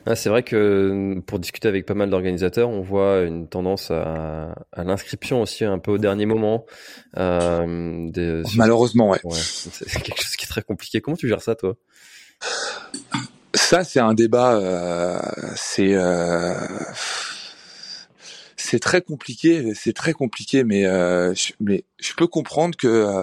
Ah, 0.07 0.17
c'est 0.17 0.29
vrai 0.29 0.43
que 0.43 1.21
pour 1.27 1.39
discuter 1.39 1.69
avec 1.69 1.87
pas 1.87 1.95
mal 1.95 2.11
d'organisateurs, 2.11 2.69
on 2.69 2.81
voit 2.81 3.23
une 3.23 3.49
tendance 3.49 3.91
à, 3.91 4.55
à 4.73 4.85
l'inscription 4.85 5.43
aussi 5.43 5.65
un 5.65 5.79
peu 5.79 5.93
au 5.93 5.99
dernier 5.99 6.27
moment. 6.27 6.65
Euh, 7.17 8.09
des, 8.11 8.43
Malheureusement, 8.57 9.11
ouais. 9.11 9.21
ouais 9.25 9.37
c'est 9.37 10.01
quelque 10.03 10.23
chose 10.23 10.37
qui 10.37 10.45
est 10.45 10.49
très 10.49 10.63
compliqué. 10.63 11.01
Comment 11.01 11.17
tu 11.17 11.29
gères 11.29 11.43
ça, 11.43 11.55
toi? 11.55 11.77
Ça, 13.55 13.85
c'est 13.85 14.01
un 14.01 14.15
débat. 14.15 14.57
Euh, 14.57 15.21
c'est 15.57 15.95
euh, 15.95 16.55
c'est 18.57 18.81
très 18.81 19.03
compliqué. 19.03 19.75
C'est 19.75 19.93
très 19.93 20.13
compliqué, 20.13 20.65
mais 20.65 20.87
euh, 20.87 21.35
je, 21.35 21.53
mais 21.61 21.85
je 21.99 22.15
peux 22.15 22.27
comprendre 22.27 22.77
que 22.77 22.87
euh, 22.87 23.23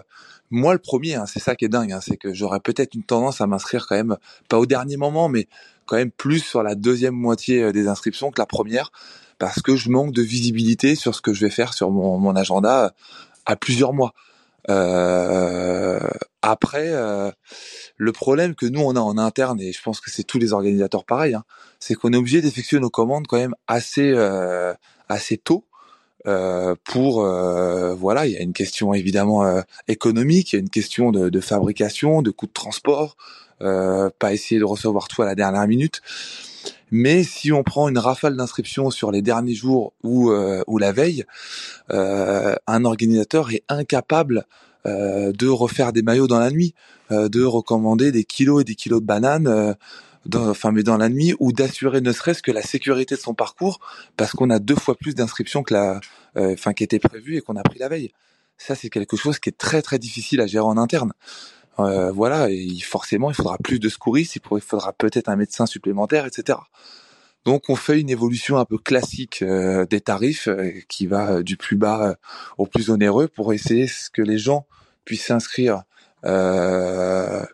moi, 0.49 0.73
le 0.73 0.80
premier, 0.80 1.15
hein, 1.15 1.25
c'est 1.25 1.39
ça 1.39 1.56
qui 1.56 1.65
est 1.65 1.69
dingue, 1.69 1.93
hein, 1.93 2.01
c'est 2.01 2.17
que 2.17 2.34
j'aurais 2.34 2.60
peut-être 2.60 2.93
une 2.93 3.04
tendance 3.04 3.39
à 3.41 3.47
m'inscrire 3.47 3.88
quand 3.88 3.95
même, 3.95 4.17
pas 4.49 4.58
au 4.58 4.65
dernier 4.65 4.97
moment, 4.97 5.30
mais 5.30 5.47
quand 5.91 5.97
même 5.97 6.12
plus 6.12 6.39
sur 6.39 6.63
la 6.63 6.73
deuxième 6.73 7.15
moitié 7.15 7.63
euh, 7.63 7.73
des 7.73 7.89
inscriptions 7.89 8.32
que 8.32 8.39
la 8.39 8.45
première, 8.45 8.93
parce 9.39 9.62
que 9.62 9.75
je 9.75 9.89
manque 9.89 10.13
de 10.13 10.21
visibilité 10.21 10.95
sur 10.95 11.13
ce 11.13 11.21
que 11.21 11.34
je 11.34 11.45
vais 11.45 11.51
faire 11.51 11.73
sur 11.73 11.91
mon, 11.91 12.17
mon 12.17 12.34
agenda 12.34 12.93
à 13.45 13.58
plusieurs 13.58 13.91
mois. 13.91 14.13
Euh, 14.69 15.99
après, 16.41 16.88
euh, 16.91 17.30
le 17.97 18.12
problème 18.13 18.56
que 18.56 18.65
nous 18.65 18.80
on 18.80 18.95
a 18.95 19.01
en 19.01 19.17
interne 19.17 19.60
et 19.60 19.73
je 19.73 19.82
pense 19.82 19.99
que 19.99 20.10
c'est 20.10 20.23
tous 20.23 20.39
les 20.39 20.54
organisateurs 20.54 21.04
pareil, 21.04 21.34
hein, 21.34 21.43
c'est 21.82 21.93
qu'on 21.93 22.13
est 22.13 22.17
obligé 22.17 22.41
d'effectuer 22.41 22.80
nos 22.80 22.89
commandes 22.89 23.27
quand 23.27 23.38
même 23.38 23.56
assez 23.67 24.13
euh, 24.15 24.73
assez 25.10 25.38
tôt. 25.38 25.65
Euh, 26.27 26.75
pour 26.84 27.25
euh, 27.25 27.95
voilà, 27.95 28.27
il 28.27 28.34
y 28.34 28.38
a 28.38 28.41
une 28.41 28.53
question 28.53 28.93
évidemment 28.93 29.43
euh, 29.43 29.62
économique, 29.88 30.53
il 30.53 30.55
y 30.55 30.60
a 30.60 30.62
une 30.62 30.69
question 30.69 31.12
de, 31.12 31.29
de 31.29 31.39
fabrication, 31.39 32.21
de 32.21 32.31
coût 32.31 32.47
de 32.47 32.53
transport, 32.53 33.17
pas 33.60 34.34
essayer 34.34 34.60
de 34.60 34.65
recevoir 34.65 35.07
tout 35.07 35.21
à 35.21 35.25
la 35.25 35.36
dernière 35.36 35.67
minute. 35.67 36.01
Mais 36.91 37.23
si 37.23 37.53
on 37.53 37.63
prend 37.63 37.88
une 37.88 37.97
rafale 37.97 38.36
d'inscriptions 38.36 38.91
sur 38.91 39.12
les 39.12 39.21
derniers 39.21 39.55
jours 39.55 39.93
ou, 40.03 40.29
euh, 40.31 40.62
ou 40.67 40.77
la 40.77 40.91
veille, 40.91 41.23
euh, 41.91 42.53
un 42.67 42.84
organisateur 42.84 43.51
est 43.51 43.63
incapable 43.69 44.45
euh, 44.86 45.31
de 45.31 45.47
refaire 45.47 45.93
des 45.93 46.01
maillots 46.01 46.27
dans 46.27 46.39
la 46.39 46.51
nuit, 46.51 46.73
de 47.10 47.43
recommander 47.43 48.13
des 48.13 48.23
kilos 48.23 48.62
et 48.62 48.63
des 48.63 48.75
kilos 48.75 49.01
de 49.01 49.05
bananes. 49.05 49.75
Dans, 50.25 50.49
enfin, 50.49 50.71
mais 50.71 50.84
dans 50.84 50.97
la 50.97 51.10
nuit, 51.10 51.34
ou 51.39 51.51
d'assurer 51.51 52.01
ne 52.01 52.12
serait-ce 52.12 52.43
que 52.43 52.51
la 52.51 52.62
sécurité 52.62 53.15
de 53.15 53.19
son 53.19 53.34
parcours, 53.34 53.79
parce 54.17 54.31
qu'on 54.31 54.49
a 54.49 54.60
deux 54.60 54.75
fois 54.75 54.95
plus 54.95 55.15
d'inscriptions 55.15 55.63
que 55.63 55.73
la, 55.73 55.99
enfin, 56.36 56.73
qui 56.73 56.84
était 56.84 56.99
prévu 56.99 57.38
et 57.38 57.41
qu'on 57.41 57.55
a 57.55 57.63
pris 57.63 57.79
la 57.79 57.89
veille. 57.89 58.12
Ça, 58.57 58.75
c'est 58.75 58.89
quelque 58.89 59.17
chose 59.17 59.39
qui 59.39 59.49
est 59.49 59.57
très 59.57 59.81
très 59.81 59.97
difficile 59.97 60.39
à 60.39 60.45
gérer 60.45 60.65
en 60.65 60.77
interne. 60.77 61.13
Euh, 61.79 62.12
voilà, 62.12 62.49
et 62.49 62.79
forcément, 62.84 63.31
il 63.31 63.34
faudra 63.34 63.57
plus 63.57 63.79
de 63.79 63.89
secouristes, 63.89 64.36
il 64.36 64.62
faudra 64.62 64.93
peut-être 64.93 65.29
un 65.29 65.36
médecin 65.36 65.65
supplémentaire, 65.65 66.25
etc. 66.25 66.60
Donc, 67.45 67.69
on 67.69 67.75
fait 67.75 67.99
une 67.99 68.10
évolution 68.10 68.57
un 68.57 68.65
peu 68.65 68.77
classique 68.77 69.41
euh, 69.41 69.86
des 69.86 69.99
tarifs 69.99 70.47
euh, 70.47 70.71
qui 70.88 71.07
va 71.07 71.41
du 71.41 71.57
plus 71.57 71.75
bas 71.75 72.17
au 72.57 72.67
plus 72.67 72.91
onéreux 72.91 73.27
pour 73.27 73.53
essayer 73.53 73.88
que 74.13 74.21
les 74.21 74.38
gens 74.38 74.67
puissent 75.05 75.25
s'inscrire 75.25 75.84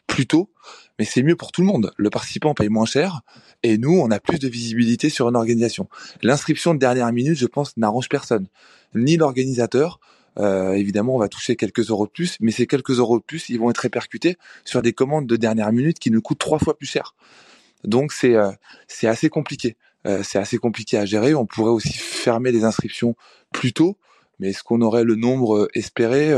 plus 0.07 0.27
tôt. 0.27 0.51
Mais 0.99 1.05
c'est 1.05 1.23
mieux 1.23 1.35
pour 1.35 1.51
tout 1.51 1.61
le 1.61 1.67
monde. 1.67 1.91
Le 1.97 2.09
participant 2.09 2.53
paye 2.53 2.69
moins 2.69 2.85
cher 2.85 3.21
et 3.63 3.77
nous, 3.77 3.99
on 3.99 4.11
a 4.11 4.19
plus 4.19 4.39
de 4.39 4.47
visibilité 4.47 5.09
sur 5.09 5.29
une 5.29 5.35
organisation. 5.35 5.87
L'inscription 6.21 6.73
de 6.73 6.79
dernière 6.79 7.11
minute, 7.11 7.37
je 7.37 7.45
pense, 7.45 7.75
n'arrange 7.77 8.09
personne, 8.09 8.47
ni 8.95 9.17
l'organisateur, 9.17 9.99
euh, 10.39 10.73
évidemment, 10.73 11.15
on 11.15 11.19
va 11.19 11.29
toucher 11.29 11.55
quelques 11.55 11.89
euros 11.89 12.05
de 12.05 12.11
plus, 12.11 12.37
mais 12.39 12.51
ces 12.51 12.67
quelques 12.67 12.99
euros 12.99 13.19
de 13.19 13.23
plus, 13.23 13.49
ils 13.49 13.59
vont 13.59 13.69
être 13.69 13.79
répercutés 13.79 14.37
sur 14.65 14.81
des 14.81 14.93
commandes 14.93 15.27
de 15.27 15.35
dernière 15.35 15.71
minute 15.71 15.99
qui 15.99 16.11
nous 16.11 16.21
coûtent 16.21 16.39
trois 16.39 16.59
fois 16.59 16.77
plus 16.77 16.87
cher. 16.87 17.15
Donc 17.83 18.11
c'est 18.11 18.35
c'est 18.87 19.07
assez 19.07 19.29
compliqué. 19.29 19.77
c'est 20.23 20.39
assez 20.39 20.57
compliqué 20.57 20.97
à 20.97 21.05
gérer. 21.05 21.33
On 21.33 21.45
pourrait 21.45 21.71
aussi 21.71 21.93
fermer 21.93 22.51
les 22.51 22.63
inscriptions 22.63 23.15
plus 23.51 23.73
tôt, 23.73 23.97
mais 24.39 24.49
est-ce 24.49 24.63
qu'on 24.63 24.81
aurait 24.81 25.03
le 25.03 25.15
nombre 25.15 25.67
espéré 25.73 26.33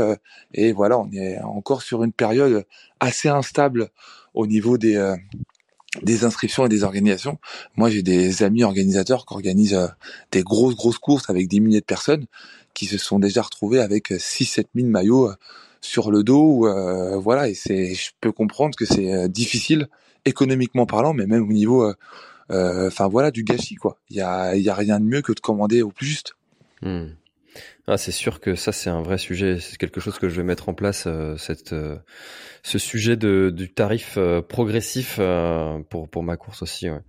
Et 0.54 0.72
voilà, 0.72 0.98
on 0.98 1.10
est 1.12 1.38
encore 1.40 1.82
sur 1.82 2.02
une 2.02 2.12
période 2.12 2.64
assez 3.00 3.28
instable 3.28 3.90
au 4.34 4.46
niveau 4.46 4.78
des 4.78 5.16
des 6.02 6.24
inscriptions 6.24 6.66
et 6.66 6.68
des 6.68 6.84
organisations. 6.84 7.38
Moi, 7.76 7.90
j'ai 7.90 8.02
des 8.02 8.42
amis 8.42 8.62
organisateurs 8.62 9.26
qui 9.26 9.34
organisent 9.34 9.74
euh, 9.74 9.88
des 10.30 10.42
grosses, 10.42 10.76
grosses 10.76 10.98
courses 10.98 11.28
avec 11.28 11.48
des 11.48 11.60
milliers 11.60 11.80
de 11.80 11.84
personnes 11.84 12.26
qui 12.74 12.86
se 12.86 12.98
sont 12.98 13.18
déjà 13.18 13.42
retrouvés 13.42 13.80
avec 13.80 14.10
6-7 14.10 14.66
000 14.74 14.88
maillots 14.88 15.30
euh, 15.30 15.34
sur 15.80 16.10
le 16.10 16.22
dos. 16.22 16.66
Euh, 16.66 17.18
voilà, 17.18 17.48
et 17.48 17.54
c'est, 17.54 17.94
je 17.94 18.10
peux 18.20 18.32
comprendre 18.32 18.76
que 18.76 18.84
c'est 18.84 19.28
difficile 19.28 19.88
économiquement 20.24 20.86
parlant, 20.86 21.12
mais 21.14 21.26
même 21.26 21.42
au 21.42 21.52
niveau, 21.52 21.90
enfin 22.50 23.08
voilà, 23.08 23.30
du 23.30 23.42
gâchis 23.42 23.76
quoi. 23.76 23.96
Il 24.10 24.16
y 24.16 24.20
a, 24.20 24.54
y 24.54 24.68
a 24.68 24.74
rien 24.74 25.00
de 25.00 25.04
mieux 25.06 25.22
que 25.22 25.32
de 25.32 25.40
commander 25.40 25.80
au 25.80 25.90
plus 25.90 26.06
juste. 26.06 26.34
Hmm. 26.82 27.06
Ah, 27.86 27.96
c'est 27.96 28.12
sûr 28.12 28.40
que 28.40 28.54
ça 28.54 28.72
c'est 28.72 28.90
un 28.90 29.02
vrai 29.02 29.18
sujet. 29.18 29.58
C'est 29.60 29.76
quelque 29.76 30.00
chose 30.00 30.18
que 30.18 30.28
je 30.28 30.36
vais 30.36 30.44
mettre 30.44 30.68
en 30.68 30.74
place. 30.74 31.08
cette 31.36 31.74
ce 32.62 32.78
sujet 32.78 33.16
de, 33.16 33.50
du 33.54 33.72
tarif 33.72 34.14
euh, 34.16 34.42
progressif 34.42 35.16
euh, 35.18 35.80
pour, 35.88 36.08
pour 36.08 36.22
ma 36.22 36.36
course 36.36 36.62
aussi. 36.62 36.90
Ouais. 36.90 37.00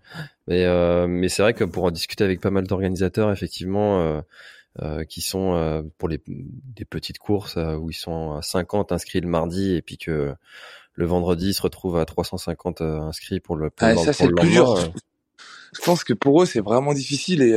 Mais, 0.47 0.65
euh, 0.65 1.07
mais 1.07 1.29
c'est 1.29 1.41
vrai 1.41 1.53
que 1.53 1.63
pour 1.63 1.83
en 1.83 1.91
discuter 1.91 2.23
avec 2.23 2.41
pas 2.41 2.51
mal 2.51 2.67
d'organisateurs, 2.67 3.31
effectivement, 3.31 4.21
qui 5.09 5.21
sont 5.21 5.83
pour 5.97 6.09
les 6.09 6.21
des 6.27 6.85
petites 6.85 7.19
courses 7.19 7.57
où 7.57 7.89
ils 7.89 7.95
sont 7.95 8.33
à 8.33 8.41
50 8.41 8.91
inscrits 8.91 9.21
le 9.21 9.27
mardi 9.27 9.75
et 9.75 9.81
puis 9.81 9.97
que 9.97 10.33
le 10.93 11.05
vendredi 11.05 11.49
ils 11.49 11.53
se 11.53 11.61
retrouvent 11.61 11.97
à 11.97 12.05
350 12.05 12.81
inscrits 12.81 13.39
pour 13.39 13.55
le. 13.55 13.69
Pour 13.69 13.87
ah, 13.87 13.95
ça 13.97 14.13
c'est 14.13 14.27
le, 14.27 14.35
plus 14.35 14.49
dur. 14.49 14.77
Je 15.73 15.81
pense 15.83 16.03
que 16.03 16.13
pour 16.13 16.41
eux 16.41 16.45
c'est 16.45 16.61
vraiment 16.61 16.93
difficile 16.93 17.41
et 17.41 17.53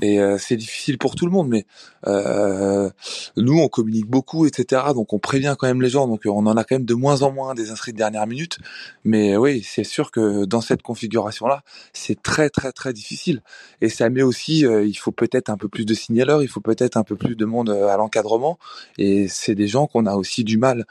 et 0.00 0.20
euh, 0.20 0.36
c'est 0.38 0.56
difficile 0.56 0.98
pour 0.98 1.14
tout 1.14 1.26
le 1.26 1.32
monde 1.32 1.48
mais 1.48 1.66
euh, 2.06 2.90
nous 3.36 3.58
on 3.58 3.68
communique 3.68 4.06
beaucoup 4.06 4.46
etc 4.46 4.82
donc 4.94 5.12
on 5.12 5.18
prévient 5.18 5.56
quand 5.58 5.66
même 5.66 5.82
les 5.82 5.88
gens 5.88 6.06
donc 6.06 6.22
on 6.26 6.46
en 6.46 6.56
a 6.56 6.64
quand 6.64 6.76
même 6.76 6.84
de 6.84 6.94
moins 6.94 7.22
en 7.22 7.32
moins 7.32 7.54
des 7.54 7.70
inscrits 7.70 7.92
de 7.92 7.98
dernière 7.98 8.26
minute. 8.26 8.58
Mais 9.04 9.36
oui 9.36 9.62
c'est 9.62 9.84
sûr 9.84 10.10
que 10.10 10.44
dans 10.44 10.60
cette 10.60 10.82
configuration 10.82 11.46
là 11.46 11.62
c'est 11.92 12.22
très 12.22 12.50
très 12.50 12.72
très 12.72 12.92
difficile. 12.92 13.42
Et 13.80 13.88
ça 13.88 14.08
met 14.10 14.22
aussi 14.22 14.66
euh, 14.66 14.84
il 14.84 14.96
faut 14.96 15.12
peut-être 15.12 15.50
un 15.50 15.56
peu 15.56 15.68
plus 15.68 15.84
de 15.84 15.94
signaleurs 15.94 16.42
il 16.42 16.48
faut 16.48 16.60
peut-être 16.60 16.96
un 16.96 17.04
peu 17.04 17.16
plus 17.16 17.36
de 17.36 17.44
monde 17.44 17.70
euh, 17.70 17.88
à 17.88 17.96
l'encadrement. 17.96 18.58
Et 18.98 19.28
c'est 19.28 19.54
des 19.54 19.68
gens 19.68 19.86
qu'on 19.86 20.06
a 20.06 20.14
aussi 20.14 20.44
du 20.44 20.58
mal 20.58 20.84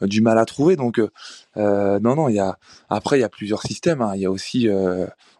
du 0.00 0.20
mal 0.20 0.38
à 0.38 0.44
trouver. 0.44 0.76
Donc 0.76 1.00
non 1.56 2.14
non 2.16 2.28
il 2.28 2.36
y 2.36 2.40
a 2.40 2.58
après 2.88 3.18
il 3.18 3.20
y 3.20 3.24
a 3.24 3.28
plusieurs 3.28 3.62
systèmes 3.62 4.02
hein. 4.02 4.12
il 4.14 4.22
y 4.22 4.26
a 4.26 4.30
aussi 4.30 4.68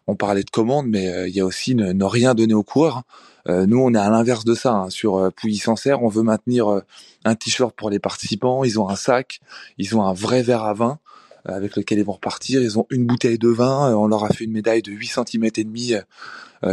on 0.07 0.15
parlait 0.15 0.43
de 0.43 0.49
commandes, 0.49 0.87
mais 0.87 1.07
euh, 1.07 1.27
il 1.27 1.35
y 1.35 1.39
a 1.39 1.45
aussi 1.45 1.75
ne, 1.75 2.03
rien 2.03 2.33
donner 2.33 2.53
aux 2.53 2.63
coureurs. 2.63 2.97
Hein. 2.97 3.03
Euh, 3.49 3.65
nous, 3.65 3.79
on 3.79 3.93
est 3.93 3.99
à 3.99 4.09
l'inverse 4.09 4.45
de 4.45 4.53
ça. 4.53 4.73
Hein. 4.73 4.89
Sur 4.89 5.17
euh, 5.17 5.29
Pouilly-Sancerre, 5.29 6.01
on 6.01 6.07
veut 6.07 6.23
maintenir 6.23 6.81
un 7.25 7.35
t-shirt 7.35 7.75
pour 7.75 7.89
les 7.89 7.99
participants. 7.99 8.63
Ils 8.63 8.79
ont 8.79 8.89
un 8.89 8.95
sac, 8.95 9.39
ils 9.77 9.95
ont 9.95 10.03
un 10.03 10.13
vrai 10.13 10.43
verre 10.43 10.63
à 10.63 10.73
vin 10.73 10.99
avec 11.45 11.75
lequel 11.75 11.99
ils 11.99 12.05
vont 12.05 12.13
repartir. 12.13 12.61
Ils 12.61 12.79
ont 12.79 12.87
une 12.89 13.05
bouteille 13.05 13.37
de 13.37 13.49
vin. 13.49 13.93
On 13.95 14.07
leur 14.07 14.23
a 14.23 14.29
fait 14.29 14.45
une 14.45 14.53
médaille 14.53 14.81
de 14.81 14.93
8 14.93 15.07
cm 15.07 15.43
et 15.57 15.63
demi 15.65 15.93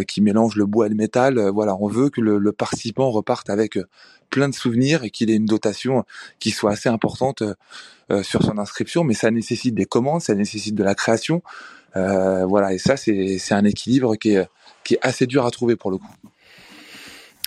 qui 0.06 0.20
mélange 0.20 0.54
le 0.54 0.64
bois 0.64 0.86
et 0.86 0.88
le 0.90 0.94
métal. 0.94 1.40
Voilà, 1.48 1.74
on 1.74 1.88
veut 1.88 2.08
que 2.08 2.20
le, 2.20 2.52
participant 2.52 3.10
reparte 3.10 3.50
avec 3.50 3.80
plein 4.30 4.48
de 4.48 4.54
souvenirs 4.54 5.02
et 5.02 5.10
qu'il 5.10 5.28
ait 5.28 5.34
une 5.34 5.46
dotation 5.46 6.04
qui 6.38 6.52
soit 6.52 6.70
assez 6.70 6.88
importante 6.88 7.42
sur 8.22 8.44
son 8.44 8.58
inscription. 8.58 9.02
Mais 9.02 9.14
ça 9.14 9.32
nécessite 9.32 9.74
des 9.74 9.86
commandes, 9.86 10.20
ça 10.20 10.36
nécessite 10.36 10.76
de 10.76 10.84
la 10.84 10.94
création. 10.94 11.42
Euh, 11.96 12.44
voilà, 12.46 12.72
et 12.72 12.78
ça, 12.78 12.96
c'est 12.96 13.52
un 13.52 13.64
équilibre 13.64 14.16
qui 14.16 14.32
est, 14.32 14.48
qui 14.84 14.94
est 14.94 14.98
assez 15.02 15.26
dur 15.26 15.46
à 15.46 15.50
trouver 15.50 15.76
pour 15.76 15.90
le 15.90 15.98
coup. 15.98 16.14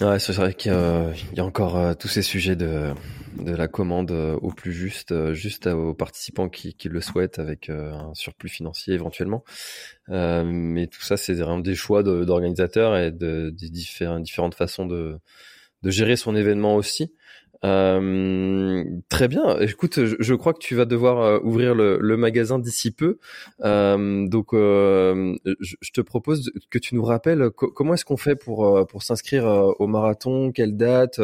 Ouais, 0.02 0.20
c'est 0.20 0.34
vrai 0.34 0.54
qu'il 0.56 0.72
y, 0.72 1.40
a 1.40 1.46
encore 1.46 1.78
euh, 1.78 1.94
tous 1.94 2.08
ces 2.08 2.24
sujets 2.24 2.56
de, 2.56 2.94
de 3.38 3.56
la 3.56 3.68
commande 3.68 4.12
euh, 4.12 4.36
au 4.42 4.50
plus 4.50 4.74
juste, 4.74 5.34
juste 5.34 5.68
aux 5.68 5.94
participants 5.94 6.50
qui, 6.50 6.74
qui 6.74 6.90
le 6.90 7.00
souhaitent 7.00 7.38
avec 7.38 7.70
un 7.70 8.12
surplus 8.16 8.50
financier 8.50 8.96
éventuellement. 8.96 9.44
mais 10.10 10.88
tout 10.88 11.04
ça, 11.04 11.16
c'est 11.16 11.36
vraiment 11.36 11.60
des 11.60 11.76
choix 11.76 12.04
d'organisateurs 12.04 12.98
et 12.98 13.12
de, 13.12 13.54
de 13.56 13.68
différentes 13.68 14.56
façons 14.56 14.88
de, 14.88 15.20
de 15.84 15.90
gérer 15.92 16.16
son 16.16 16.36
événement 16.36 16.76
aussi. 16.76 17.14
Euh, 17.63 18.84
très 19.10 19.28
bien. 19.28 19.58
Écoute, 19.60 19.99
je, 20.19 20.34
crois 20.34 20.54
que 20.54 20.60
tu 20.60 20.76
vas 20.76 20.86
devoir 20.86 21.19
euh, 21.21 21.39
ouvrir 21.43 21.76
le, 21.76 22.17
magasin 22.17 22.60
d'ici 22.60 22.91
peu. 22.91 23.19
Euh, 23.63 24.28
donc, 24.28 24.49
je, 24.54 25.91
te 25.93 26.02
propose 26.02 26.52
que 26.69 26.80
tu 26.80 26.95
nous 26.95 27.04
rappelles 27.04 27.49
comment 27.52 27.93
est-ce 27.93 28.06
qu'on 28.06 28.17
fait 28.17 28.36
pour 28.36 28.86
pour 28.88 29.04
s'inscrire 29.04 29.45
au 29.80 29.88
marathon, 29.88 30.52
quelle 30.52 30.76
date. 30.76 31.21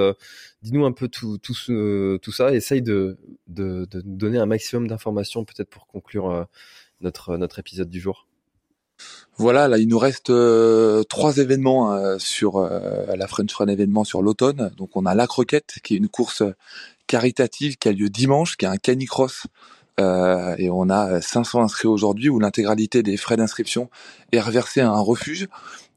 Dis-nous 0.61 0.85
un 0.85 0.91
peu 0.91 1.07
tout 1.07 1.37
tout 1.37 1.55
tout 2.21 2.31
ça. 2.31 2.53
Essaye 2.53 2.81
de, 2.81 3.17
de 3.47 3.85
de 3.85 4.01
donner 4.05 4.37
un 4.39 4.45
maximum 4.45 4.87
d'informations 4.87 5.43
peut-être 5.43 5.69
pour 5.69 5.87
conclure 5.87 6.47
notre 7.01 7.37
notre 7.37 7.59
épisode 7.59 7.89
du 7.89 7.99
jour. 7.99 8.28
Voilà, 9.39 9.69
là 9.69 9.77
il 9.77 9.87
nous 9.87 9.97
reste 9.97 10.31
euh, 10.31 11.03
trois 11.03 11.37
événements 11.37 11.93
euh, 11.93 12.17
sur 12.19 12.57
euh, 12.57 13.15
la 13.15 13.25
French 13.25 13.53
Run 13.53 13.67
événement 13.67 14.03
sur 14.03 14.21
l'automne. 14.21 14.69
Donc 14.75 14.97
on 14.97 15.05
a 15.05 15.15
la 15.15 15.27
Croquette 15.27 15.75
qui 15.81 15.93
est 15.93 15.97
une 15.97 16.09
course 16.09 16.43
caritative 17.07 17.77
qui 17.77 17.87
a 17.87 17.93
lieu 17.93 18.09
dimanche, 18.09 18.57
qui 18.57 18.65
est 18.65 18.67
un 18.67 18.75
canicross. 18.75 19.47
et 19.97 20.69
on 20.69 20.89
a 20.89 21.21
500 21.21 21.61
inscrits 21.61 21.87
aujourd'hui 21.87 22.27
où 22.27 22.37
l'intégralité 22.39 23.01
des 23.01 23.15
frais 23.15 23.37
d'inscription 23.37 23.89
est 24.33 24.41
reversée 24.41 24.81
à 24.81 24.89
un 24.89 24.99
refuge. 24.99 25.47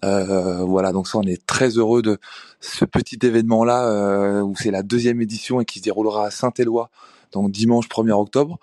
voilà, 0.02 0.92
donc 0.92 1.09
ça 1.09 1.18
on 1.18 1.22
est 1.22 1.44
très 1.44 1.70
heureux 1.70 2.02
de 2.02 2.18
ce 2.61 2.85
petit 2.85 3.18
événement 3.22 3.64
là 3.64 4.42
où 4.44 4.55
c'est 4.57 4.70
la 4.70 4.85
deuxième 4.85 5.20
édition 5.20 5.61
et 5.61 5.64
qui 5.64 5.81
se 5.81 5.85
déroulera 5.85 6.26
à 6.26 6.31
Saint-Éloi 6.31 6.90
donc 7.33 7.50
dimanche 7.50 7.88
1er 7.88 8.12
octobre. 8.12 8.59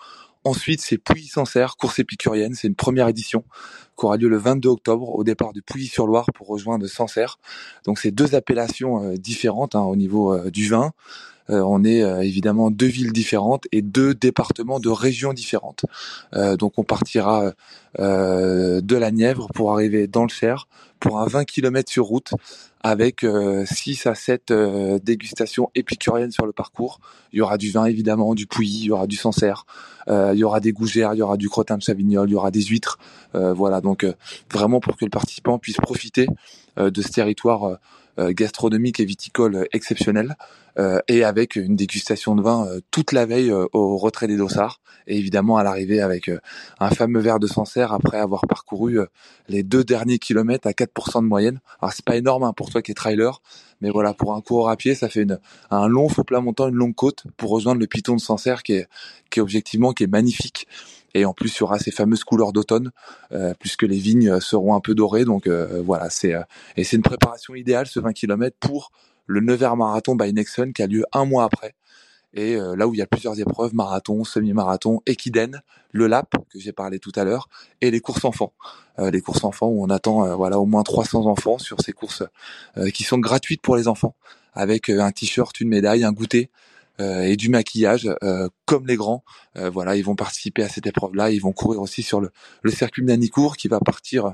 Ensuite, 0.46 0.80
c'est 0.80 0.98
Pouilly-Sancerre, 0.98 1.76
course 1.76 2.00
épicurienne. 2.00 2.54
C'est 2.54 2.70
une 2.70 2.76
première 2.76 3.10
édition 3.10 3.44
qui 3.98 4.06
aura 4.06 4.16
lieu 4.16 4.30
le 4.30 4.38
22 4.38 4.70
octobre 4.70 5.14
au 5.14 5.24
départ 5.26 5.52
de 5.52 5.60
Pouilly-sur-Loire 5.60 6.28
pour 6.34 6.48
rejoindre 6.48 6.88
Sancerre. 6.88 7.40
Donc, 7.86 8.00
c'est 8.00 8.12
deux 8.12 8.36
appellations 8.36 9.04
euh, 9.04 9.18
différentes 9.18 9.76
hein, 9.76 9.82
au 9.82 9.98
niveau 9.98 10.34
euh, 10.34 10.50
du 10.50 10.70
vin. 10.70 10.92
Euh, 11.50 11.62
on 11.62 11.84
est 11.84 12.02
évidemment 12.26 12.70
deux 12.72 12.86
villes 12.86 13.12
différentes 13.12 13.66
et 13.72 13.82
deux 13.82 14.14
départements 14.14 14.80
de 14.80 14.90
régions 14.90 15.34
différentes. 15.34 15.86
donc, 16.34 16.78
on 16.78 16.84
partira 16.84 17.54
de 17.98 18.96
la 18.96 19.12
Nièvre 19.12 19.48
pour 19.56 19.74
arriver 19.74 20.06
dans 20.06 20.22
le 20.22 20.30
Cher 20.30 20.68
pour 21.00 21.20
un 21.20 21.26
20 21.26 21.46
km 21.46 21.90
sur 21.90 22.06
route 22.06 22.32
avec 22.82 23.22
6 23.22 23.26
euh, 23.26 24.10
à 24.10 24.16
7 24.16 24.52
euh, 24.52 25.00
dégustations 25.00 25.70
épicuriennes 25.76 26.32
sur 26.32 26.46
le 26.46 26.52
parcours. 26.52 27.00
Il 27.34 27.40
y 27.40 27.42
aura 27.42 27.58
du 27.58 27.72
vin 27.72 27.86
évidemment, 27.86 28.36
du 28.36 28.48
pouilly, 28.48 28.80
il 28.80 28.86
y 28.86 28.92
aura 28.92 29.08
du 29.08 29.16
sancerre, 29.16 29.66
euh, 30.08 30.32
il 30.34 30.40
y 30.40 30.44
aura 30.44 30.60
des 30.60 30.72
gougères, 30.72 31.14
il 31.14 31.18
y 31.18 31.22
aura 31.22 31.38
du 31.38 31.50
crottin 31.50 31.78
de 31.78 31.84
chavignol, 31.84 32.30
il 32.30 32.34
y 32.34 32.36
aura 32.36 32.52
des 32.52 32.62
huîtres. 32.62 32.98
voilà, 33.34 33.82
donc 33.82 34.06
vraiment 34.52 34.80
pour 34.80 34.98
que 34.98 35.06
le 35.06 35.12
participant 35.12 35.60
puisse 35.60 35.78
profiter 35.78 36.28
de 36.78 37.02
ce 37.02 37.10
territoire 37.10 37.80
gastronomique 38.30 39.00
et 39.00 39.06
viticole 39.06 39.68
exceptionnel 39.72 40.36
euh, 40.78 41.00
et 41.08 41.24
avec 41.24 41.56
une 41.56 41.76
dégustation 41.76 42.36
de 42.36 42.42
vin 42.42 42.68
euh, 42.68 42.80
toute 42.92 43.12
la 43.12 43.26
veille 43.26 43.52
au 43.52 43.98
retrait 43.98 44.28
des 44.28 44.38
dossards 44.38 44.80
et 45.08 45.18
évidemment 45.18 45.58
à 45.58 45.64
l'arrivée 45.64 46.02
avec 46.02 46.30
un 46.80 46.90
fameux 46.92 47.20
verre 47.20 47.40
de 47.40 47.48
Sancerre 47.48 47.92
après 47.94 48.18
avoir 48.18 48.42
parcouru 48.48 49.00
les 49.48 49.64
deux 49.64 49.84
derniers 49.84 50.20
kilomètres 50.20 50.68
à 50.68 50.72
4% 50.72 51.22
de 51.24 51.28
moyenne. 51.28 51.60
Alors 51.82 51.94
c'est 51.94 52.06
pas 52.06 52.16
énorme 52.16 52.44
hein, 52.44 52.54
pour 52.54 52.70
toi 52.70 52.84
qui 52.84 52.92
es 52.92 52.94
trailer, 52.94 53.42
mais 53.82 53.90
voilà 53.90 54.14
pour 54.14 54.36
un 54.36 54.42
coureur 54.42 54.70
à 54.70 54.78
pied 54.78 54.94
ça 54.94 55.10
fait 55.10 55.24
une, 55.24 55.40
un 55.72 55.88
long 55.88 56.10
faux 56.10 56.24
plat 56.24 56.42
montant, 56.42 56.68
une 56.68 56.76
longue 56.76 56.96
côte 56.96 57.24
pour 57.38 57.50
rejoindre 57.50 57.80
le 57.80 57.88
piton 57.88 58.16
de 58.16 58.22
Sancerre 58.22 58.62
qui 58.62 58.74
est, 58.74 58.88
qui 59.32 59.40
est 59.40 59.42
objectivement 59.42 59.94
qui 59.94 60.04
est 60.04 60.08
magnifique. 60.08 60.68
Et 61.14 61.26
en 61.26 61.34
plus, 61.34 61.56
il 61.56 61.60
y 61.60 61.64
aura 61.64 61.80
ces 61.80 61.92
fameuses 61.92 62.24
couleurs 62.24 62.54
d'automne, 62.54 62.92
euh, 63.32 63.54
puisque 63.60 63.84
les 63.84 63.98
vignes 63.98 64.40
seront 64.40 64.76
un 64.76 64.80
peu 64.80 64.96
dorées. 64.96 65.26
Donc 65.26 65.48
euh, 65.48 65.82
voilà, 65.84 66.10
c'est 66.10 66.34
euh, 66.34 66.42
et 66.78 66.84
c'est 66.84 66.96
une 66.96 67.04
préparation 67.04 67.56
idéale 67.56 67.88
ce 67.88 68.00
20 68.00 68.14
km 68.14 68.56
pour 68.60 68.92
le 69.26 69.42
Nevers 69.42 69.76
Marathon 69.76 70.16
by 70.16 70.34
Nexon 70.34 70.72
qui 70.74 70.82
a 70.82 70.88
lieu 70.88 71.06
un 71.14 71.26
mois 71.26 71.44
après. 71.44 71.76
Et 72.36 72.58
là 72.58 72.88
où 72.88 72.94
il 72.94 72.98
y 72.98 73.02
a 73.02 73.08
plusieurs 73.08 73.40
épreuves, 73.40 73.74
marathon, 73.74 74.24
semi-marathon, 74.24 75.02
équidène, 75.08 75.64
le 75.92 76.06
lap 76.06 76.36
que 76.52 76.60
j'ai 76.60 76.72
parlé 76.72 77.00
tout 77.00 77.12
à 77.16 77.24
l'heure, 77.24 77.50
et 77.82 77.90
les 77.90 78.02
courses 78.02 78.24
enfants. 78.24 78.54
les 79.00 79.20
courses 79.20 79.44
enfants 79.44 79.66
où 79.66 79.84
on 79.84 79.90
attend 79.90 80.36
voilà 80.38 80.60
au 80.60 80.68
moins 80.68 80.84
300 80.84 81.26
enfants 81.26 81.58
sur 81.58 81.82
ces 81.82 81.92
courses 81.92 82.22
qui 82.94 83.04
sont 83.04 83.18
gratuites 83.18 83.64
pour 83.64 83.76
les 83.76 83.88
enfants, 83.88 84.16
avec 84.54 84.90
un 84.90 85.12
t-shirt, 85.12 85.60
une 85.60 85.70
médaille, 85.70 86.04
un 86.04 86.12
goûter, 86.12 86.52
euh, 86.52 86.69
et 87.00 87.36
du 87.36 87.50
maquillage 87.50 88.10
euh, 88.24 88.50
comme 88.66 88.88
les 88.88 88.96
grands. 88.96 89.24
Euh, 89.58 89.70
voilà, 89.70 89.96
ils 89.96 90.04
vont 90.04 90.16
participer 90.16 90.64
à 90.64 90.70
cette 90.70 90.88
épreuve-là. 90.88 91.32
Ils 91.32 91.42
vont 91.42 91.52
courir 91.52 91.82
aussi 91.82 92.04
sur 92.04 92.22
le, 92.22 92.32
le 92.62 92.72
circuit 92.72 93.04
Nanicourt 93.04 93.58
qui 93.58 93.68
va 93.68 93.80
partir 93.80 94.34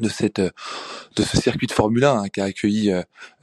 de 0.00 0.08
cette 0.10 0.40
de 0.40 1.22
ce 1.22 1.38
circuit 1.38 1.66
de 1.66 1.72
Formule 1.72 2.04
1 2.04 2.18
hein, 2.18 2.28
qui 2.28 2.42
a 2.42 2.44
accueilli 2.44 2.92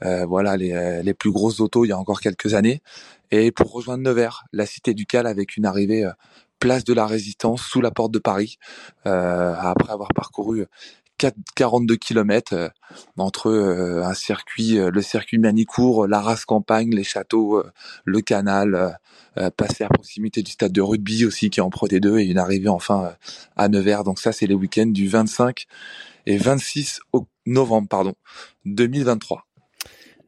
voilà 0.00 0.56
les, 0.56 1.02
les 1.02 1.12
plus 1.12 1.32
grosses 1.32 1.58
autos 1.58 1.84
il 1.84 1.88
y 1.88 1.92
a 1.92 1.98
encore 1.98 2.20
quelques 2.20 2.54
années 2.54 2.80
et 3.32 3.50
pour 3.50 3.72
rejoindre 3.72 4.04
Nevers, 4.04 4.44
la 4.52 4.64
cité 4.64 4.94
du 4.94 5.04
Cal 5.04 5.26
avec 5.26 5.56
une 5.56 5.66
arrivée 5.66 6.08
place 6.60 6.84
de 6.84 6.94
la 6.94 7.08
Résistance, 7.08 7.62
sous 7.62 7.80
la 7.80 7.90
porte 7.90 8.12
de 8.12 8.20
Paris, 8.20 8.58
après 9.04 9.92
avoir 9.92 10.10
parcouru 10.14 10.64
42 11.54 11.96
km 11.96 12.70
entre 13.16 13.50
un 14.04 14.14
circuit, 14.14 14.76
le 14.76 15.02
circuit 15.02 15.38
Manicourt, 15.38 16.06
la 16.06 16.20
race 16.20 16.44
campagne, 16.44 16.94
les 16.94 17.04
châteaux, 17.04 17.62
le 18.04 18.20
canal, 18.20 18.98
passer 19.56 19.84
à 19.84 19.88
proximité 19.88 20.42
du 20.42 20.52
stade 20.52 20.72
de 20.72 20.80
rugby 20.80 21.24
aussi 21.24 21.50
qui 21.50 21.60
est 21.60 21.62
en 21.62 21.70
Pro 21.70 21.88
T2 21.88 22.18
et 22.18 22.24
une 22.24 22.38
arrivée 22.38 22.68
enfin 22.68 23.14
à 23.56 23.68
Nevers. 23.68 24.04
Donc 24.04 24.18
ça 24.20 24.32
c'est 24.32 24.46
les 24.46 24.54
week-ends 24.54 24.86
du 24.86 25.08
25 25.08 25.66
et 26.26 26.38
26 26.38 27.00
novembre 27.46 27.88
pardon 27.88 28.14
2023. 28.64 29.46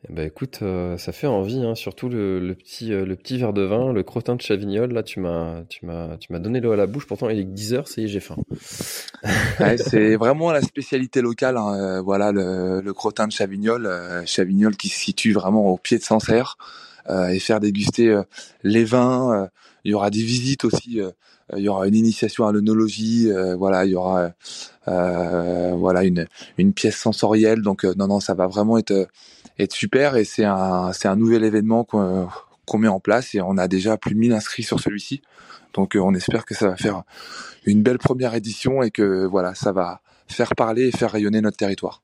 Ben 0.09 0.25
écoute, 0.25 0.61
euh, 0.63 0.97
ça 0.99 1.11
fait 1.11 1.27
envie, 1.27 1.65
hein, 1.65 1.75
surtout 1.75 2.09
le, 2.09 2.55
petit, 2.55 2.93
euh, 2.93 3.05
le 3.05 3.17
petit 3.17 3.39
verre 3.39 3.53
de 3.53 3.63
vin, 3.63 3.93
le 3.93 4.03
crottin 4.05 4.37
de 4.37 4.41
Chavignol. 4.41 4.93
Là, 4.93 5.03
tu 5.03 5.19
m'as, 5.19 5.63
tu 5.69 5.85
m'as, 5.85 6.17
tu 6.19 6.33
m'as 6.33 6.39
donné 6.39 6.61
l'eau 6.61 6.71
à 6.71 6.77
la 6.77 6.87
bouche. 6.87 7.07
Pourtant, 7.07 7.29
il 7.29 7.41
est 7.41 7.45
10 7.45 7.75
heures, 7.75 7.89
ça 7.89 8.01
y 8.01 8.05
est, 8.05 8.09
j'ai 8.09 8.21
faim. 8.21 8.37
c'est 9.79 10.15
vraiment 10.15 10.53
la 10.53 10.63
spécialité 10.63 11.23
locale. 11.23 11.57
Hein, 11.57 11.75
euh, 11.75 12.01
voilà, 12.01 12.31
le, 12.31 12.81
le, 12.81 12.93
crottin 12.93 13.27
de 13.27 13.33
Chavignol, 13.33 13.91
Chavignol 14.27 14.77
qui 14.77 14.89
se 14.89 14.99
situe 14.99 15.33
vraiment 15.33 15.67
au 15.67 15.77
pied 15.77 15.99
de 15.99 16.05
Sancerre, 16.05 16.57
et 17.31 17.39
faire 17.39 17.61
déguster 17.61 18.21
les 18.65 18.85
vins. 18.85 19.49
il 19.85 19.93
y 19.93 19.95
aura 19.95 20.11
des 20.11 20.23
visites 20.23 20.65
aussi. 20.65 21.01
il 21.57 21.63
y 21.63 21.69
aura 21.69 21.87
une 21.87 21.95
initiation 21.95 22.47
à 22.47 22.53
l'œnologie. 22.53 23.31
voilà, 23.57 23.85
il 23.85 23.93
y 23.93 23.95
aura 23.95 24.33
voilà 24.87 26.05
une, 26.05 26.27
une 26.59 26.73
pièce 26.73 26.97
sensorielle. 26.97 27.63
Donc 27.63 27.85
non, 27.85 28.09
non, 28.09 28.21
ça 28.21 28.35
va 28.35 28.49
vraiment 28.49 28.77
être 28.79 29.09
être 29.59 29.73
super 29.73 30.17
et 30.17 30.25
c'est 30.25 30.45
un 30.45 30.93
c'est 30.93 31.09
un 31.09 31.17
nouvel 31.17 31.45
événement 31.45 31.85
qu'on 31.85 32.29
qu'on 32.67 32.79
met 32.79 32.89
en 32.89 33.01
place 33.01 33.35
et 33.35 33.41
on 33.41 33.57
a 33.57 33.69
déjà 33.69 33.97
plus 33.97 34.15
de 34.15 34.19
1000 34.19 34.33
inscrits 34.33 34.65
sur 34.65 34.81
celui-ci. 34.81 35.23
Donc 35.75 35.97
euh, 35.97 36.01
on 36.01 36.15
espère 36.15 36.45
que 36.45 36.55
ça 36.55 36.69
va 36.69 36.77
faire 36.77 37.03
une 37.65 37.83
belle 37.83 37.99
première 37.99 38.35
édition 38.35 38.83
et 38.83 38.91
que 38.91 39.25
voilà, 39.27 39.55
ça 39.55 39.73
va 39.73 40.01
faire 40.27 40.55
parler 40.57 40.89
et 40.89 40.93
faire 40.93 41.13
rayonner 41.13 41.41
notre 41.41 41.57
territoire. 41.57 42.03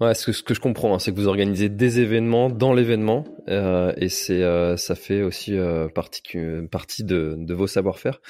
Ouais, 0.00 0.14
ce 0.14 0.26
que, 0.26 0.32
ce 0.32 0.42
que 0.42 0.54
je 0.54 0.60
comprends, 0.60 0.94
hein, 0.94 0.98
c'est 0.98 1.12
que 1.12 1.16
vous 1.16 1.28
organisez 1.28 1.68
des 1.68 2.00
événements 2.00 2.48
dans 2.48 2.72
l'événement, 2.72 3.24
euh, 3.48 3.92
et 3.98 4.08
c'est 4.08 4.42
euh, 4.42 4.78
ça 4.78 4.94
fait 4.94 5.20
aussi 5.20 5.58
euh, 5.58 5.88
partie, 5.88 6.22
partie 6.70 7.04
de, 7.04 7.34
de 7.36 7.54
vos 7.54 7.66
savoir-faire. 7.66 8.22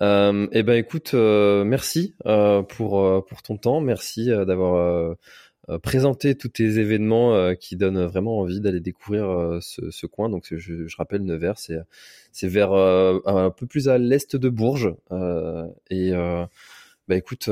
Euh, 0.00 0.48
eh 0.50 0.64
ben 0.64 0.74
écoute, 0.74 1.14
merci 1.14 2.16
pour 2.24 3.24
pour 3.24 3.42
ton 3.42 3.56
temps, 3.56 3.80
merci 3.80 4.30
d'avoir 4.30 4.74
euh, 4.74 5.14
présenter 5.82 6.34
tous 6.34 6.48
tes 6.48 6.78
événements 6.78 7.34
euh, 7.34 7.54
qui 7.54 7.76
donnent 7.76 8.04
vraiment 8.04 8.38
envie 8.38 8.60
d'aller 8.60 8.80
découvrir 8.80 9.28
euh, 9.28 9.58
ce, 9.60 9.90
ce, 9.90 10.06
coin. 10.06 10.28
Donc 10.28 10.48
je, 10.50 10.86
je 10.86 10.96
rappelle 10.96 11.24
Nevers, 11.24 11.58
c'est 11.58 11.78
c'est 12.32 12.48
vers 12.48 12.72
un 12.72 13.50
peu 13.50 13.66
plus 13.66 13.88
à 13.88 13.98
l'est 13.98 14.36
de 14.36 14.48
Bourges. 14.48 14.94
et 15.90 16.12
bah 17.08 17.16
écoute, 17.16 17.48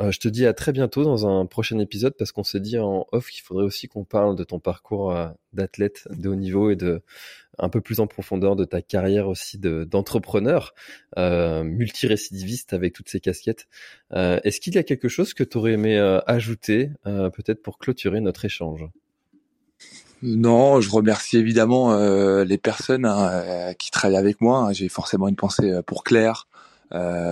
je 0.00 0.18
te 0.18 0.28
dis 0.28 0.46
à 0.46 0.52
très 0.52 0.72
bientôt 0.72 1.04
dans 1.04 1.26
un 1.26 1.46
prochain 1.46 1.78
épisode 1.78 2.14
parce 2.18 2.32
qu'on 2.32 2.44
s'est 2.44 2.60
dit 2.60 2.78
en 2.78 3.06
off 3.12 3.28
qu'il 3.28 3.42
faudrait 3.42 3.64
aussi 3.64 3.88
qu'on 3.88 4.04
parle 4.04 4.36
de 4.36 4.44
ton 4.44 4.58
parcours 4.58 5.14
d'athlète 5.52 6.08
de 6.10 6.28
haut 6.28 6.34
niveau 6.34 6.70
et 6.70 6.76
de 6.76 7.02
un 7.58 7.68
peu 7.68 7.80
plus 7.80 8.00
en 8.00 8.06
profondeur 8.06 8.56
de 8.56 8.64
ta 8.64 8.82
carrière 8.82 9.28
aussi 9.28 9.58
d'entrepreneur 9.58 10.74
euh, 11.18 11.62
multirécidiviste 11.62 12.72
avec 12.72 12.94
toutes 12.94 13.08
ces 13.08 13.20
casquettes. 13.20 13.68
Euh, 14.12 14.40
Est-ce 14.44 14.60
qu'il 14.60 14.74
y 14.74 14.78
a 14.78 14.82
quelque 14.82 15.08
chose 15.08 15.34
que 15.34 15.44
tu 15.44 15.58
aurais 15.58 15.72
aimé 15.72 15.98
euh, 15.98 16.20
ajouter 16.26 16.90
euh, 17.06 17.30
peut-être 17.30 17.62
pour 17.62 17.78
clôturer 17.78 18.20
notre 18.20 18.44
échange? 18.44 18.86
Non, 20.22 20.80
je 20.80 20.88
remercie 20.90 21.36
évidemment 21.36 21.92
euh, 21.94 22.44
les 22.44 22.58
personnes 22.58 23.04
hein, 23.04 23.30
euh, 23.32 23.72
qui 23.74 23.90
travaillent 23.90 24.16
avec 24.16 24.40
moi. 24.40 24.72
J'ai 24.72 24.88
forcément 24.88 25.28
une 25.28 25.36
pensée 25.36 25.80
pour 25.86 26.04
Claire, 26.04 26.46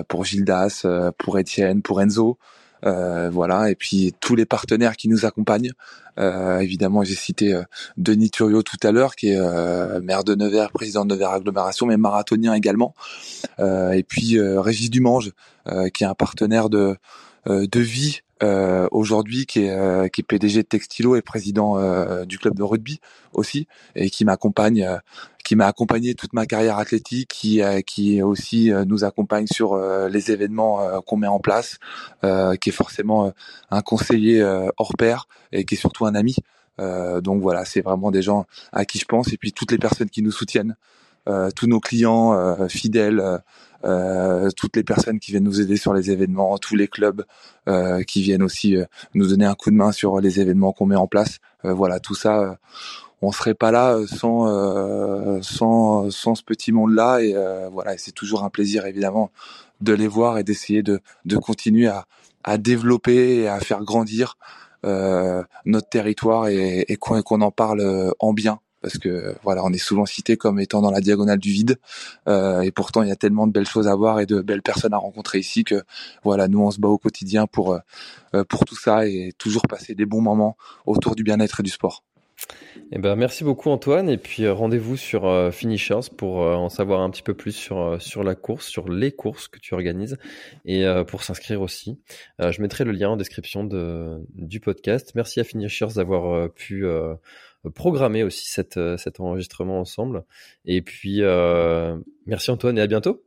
pour 0.09 0.25
Gildas, 0.25 0.87
pour 1.19 1.39
Étienne, 1.39 1.83
pour 1.83 2.01
Enzo. 2.01 2.39
Euh, 2.87 3.29
voilà, 3.31 3.71
et 3.71 3.75
puis 3.75 4.15
tous 4.21 4.35
les 4.35 4.47
partenaires 4.47 4.97
qui 4.97 5.09
nous 5.09 5.27
accompagnent. 5.27 5.73
Euh, 6.19 6.59
évidemment, 6.59 7.05
j'ai 7.05 7.15
cité 7.15 7.55
euh, 7.55 7.63
Denis 7.97 8.31
Turio 8.31 8.63
tout 8.63 8.79
à 8.83 8.91
l'heure, 8.91 9.17
qui 9.17 9.29
est 9.29 10.01
maire 10.01 10.25
de 10.25 10.35
Nevers, 10.35 10.71
président 10.71 11.05
de 11.05 11.15
Nevers 11.15 11.31
Agglomération, 11.31 11.87
mais 11.87 11.97
marathonien 11.97 12.55
également. 12.55 12.95
et 13.59 14.05
puis 14.07 14.41
Régis 14.41 14.91
Dumange, 14.91 15.33
qui 15.95 16.05
est 16.05 16.07
un 16.07 16.15
partenaire 16.15 16.69
de 16.71 16.97
de 17.47 17.81
vie 17.81 18.23
euh, 18.43 18.89
aujourd'hui 18.91 19.45
qui 19.45 19.65
est, 19.65 19.71
euh, 19.71 20.09
qui 20.09 20.23
est 20.23 20.25
PDG 20.25 20.63
de 20.63 20.67
Textilo 20.67 21.15
et 21.15 21.21
président 21.21 21.77
euh, 21.77 22.25
du 22.25 22.39
club 22.39 22.55
de 22.55 22.63
rugby 22.63 22.99
aussi 23.35 23.69
et 23.95 24.09
qui 24.09 24.25
m'accompagne 24.25 24.99
qui 25.45 25.57
m'a 25.57 25.67
accompagné 25.67 26.15
toute 26.15 26.33
ma 26.33 26.47
carrière 26.47 26.79
athlétique 26.79 27.29
qui 27.29 27.61
qui 27.87 28.23
aussi 28.23 28.71
nous 28.87 29.05
accompagne 29.05 29.47
sur 29.47 29.77
les 30.09 30.31
événements 30.31 31.01
qu'on 31.03 31.17
met 31.17 31.27
en 31.27 31.39
place 31.39 31.79
qui 32.23 32.69
est 32.69 32.73
forcément 32.73 33.33
un 33.71 33.83
conseiller 33.83 34.43
hors 34.77 34.93
pair 34.97 35.29
et 35.53 35.65
qui 35.65 35.75
est 35.75 35.79
surtout 35.79 36.07
un 36.07 36.15
ami. 36.15 36.37
Donc 36.79 37.43
voilà 37.43 37.65
c'est 37.65 37.81
vraiment 37.81 38.11
des 38.11 38.23
gens 38.23 38.47
à 38.73 38.85
qui 38.85 38.99
je 38.99 39.07
pense 39.07 39.33
et 39.33 39.37
puis 39.37 39.53
toutes 39.53 39.73
les 39.73 39.79
personnes 39.79 40.11
qui 40.11 40.23
nous 40.23 40.33
soutiennent 40.33 40.77
tous 41.55 41.67
nos 41.67 41.81
clients 41.81 42.69
fidèles 42.69 43.41
euh, 43.85 44.51
toutes 44.57 44.77
les 44.77 44.85
personnes 44.85 45.19
qui 45.19 45.31
viennent 45.31 45.45
nous 45.45 45.61
aider 45.61 45.77
sur 45.77 45.95
les 45.95 46.11
événements, 46.11 46.59
tous 46.59 46.77
les 46.77 46.87
clubs 46.87 47.25
euh, 47.67 48.03
qui 48.03 48.21
viennent 48.21 48.43
aussi 48.43 48.77
euh, 48.77 48.85
nous 49.15 49.29
donner 49.29 49.47
un 49.47 49.55
coup 49.55 49.71
de 49.71 49.77
main 49.77 49.91
sur 49.91 50.21
les 50.21 50.39
événements 50.41 50.73
qu'on 50.73 50.87
met 50.87 50.97
en 50.97 51.07
place. 51.07 51.39
voilà, 51.65 51.99
tout 52.01 52.15
ça, 52.15 52.59
on 53.23 53.33
serait 53.33 53.55
pas 53.55 53.71
là 53.71 53.99
sans 54.07 55.43
sans 55.43 56.11
sans 56.11 56.35
ce 56.35 56.43
petit 56.43 56.73
monde-là. 56.73 57.21
Et 57.21 57.35
voilà, 57.71 57.97
c'est 57.99 58.13
toujours 58.13 58.45
un 58.45 58.51
plaisir 58.51 58.87
évidemment 58.87 59.31
de 59.81 59.93
les 59.93 60.09
voir 60.09 60.39
et 60.39 60.45
d'essayer 60.45 60.83
de 60.83 61.01
de 61.25 61.37
continuer 61.37 61.87
à 61.89 62.07
à 62.45 62.57
développer 62.59 63.43
et 63.43 63.49
à 63.49 63.61
faire 63.61 63.83
grandir 63.85 64.39
notre 64.85 65.89
territoire 65.91 66.49
et, 66.49 66.87
et 66.89 66.97
qu'on 66.97 67.41
en 67.43 67.51
parle 67.51 68.15
en 68.19 68.33
bien 68.33 68.61
parce 68.81 68.99
que 68.99 69.35
voilà, 69.43 69.65
on 69.65 69.73
est 69.73 69.79
souvent 69.79 70.07
cité 70.07 70.37
comme 70.37 70.61
étant 70.61 70.83
dans 70.83 70.91
la 70.91 71.01
diagonale 71.01 71.39
du 71.39 71.51
vide, 71.51 71.79
euh, 72.29 72.61
et 72.63 72.71
pourtant 72.71 73.03
il 73.03 73.09
y 73.09 73.13
a 73.13 73.17
tellement 73.17 73.47
de 73.47 73.53
belles 73.53 73.69
choses 73.69 73.89
à 73.89 73.95
voir 73.95 74.21
et 74.21 74.27
de 74.27 74.41
belles 74.41 74.63
personnes 74.63 74.95
à 74.95 74.99
rencontrer 74.99 75.39
ici 75.39 75.65
que 75.65 75.83
voilà, 76.25 76.49
nous 76.49 76.61
on 76.61 76.71
se 76.71 76.81
bat 76.81 76.89
au 76.89 76.99
quotidien 76.99 77.47
pour 77.47 77.75
euh, 78.35 78.45
pour 78.45 78.65
tout 78.65 78.77
ça 78.77 79.07
et 79.07 79.33
toujours 79.39 79.63
passer 79.69 79.95
des 79.95 80.07
bons 80.07 80.21
moments 80.21 80.57
autour 80.87 81.15
du 81.15 81.23
bien-être 81.23 81.61
et 81.61 81.63
du 81.63 81.71
sport. 81.71 82.05
Eh 82.93 82.99
ben, 82.99 83.15
merci 83.15 83.45
beaucoup 83.45 83.71
Antoine 83.71 84.09
et 84.09 84.17
puis 84.17 84.45
euh, 84.45 84.53
rendez-vous 84.53 84.97
sur 84.97 85.27
euh, 85.27 85.51
Finishers 85.51 86.11
pour 86.17 86.43
euh, 86.43 86.55
en 86.55 86.69
savoir 86.69 87.03
un 87.03 87.11
petit 87.11 87.23
peu 87.23 87.35
plus 87.35 87.53
sur 87.53 88.01
sur 88.01 88.25
la 88.25 88.35
course, 88.35 88.67
sur 88.67 88.89
les 88.89 89.13
courses 89.13 89.47
que 89.49 89.61
tu 89.61 89.75
organises 89.75 90.17
et 90.65 90.85
pour 91.07 91.23
s'inscrire 91.23 91.61
aussi. 91.61 92.01
je 92.39 92.61
mettrai 92.61 92.85
le 92.85 92.93
lien 92.93 93.11
en 93.11 93.17
description 93.17 93.65
de 93.65 94.21
du 94.35 94.61
podcast. 94.61 95.13
Merci 95.15 95.41
à 95.41 95.45
Finishers 95.45 95.95
d'avoir 95.95 96.51
pu 96.53 96.85
programmer 97.69 98.23
aussi 98.23 98.49
cette, 98.49 98.79
euh, 98.79 98.97
cet 98.97 99.21
enregistrement 99.21 99.81
ensemble. 99.81 100.25
Et 100.65 100.81
puis, 100.81 101.23
euh, 101.23 101.97
merci 102.27 102.51
Antoine 102.51 102.79
et 102.79 102.81
à 102.81 102.87
bientôt. 102.87 103.23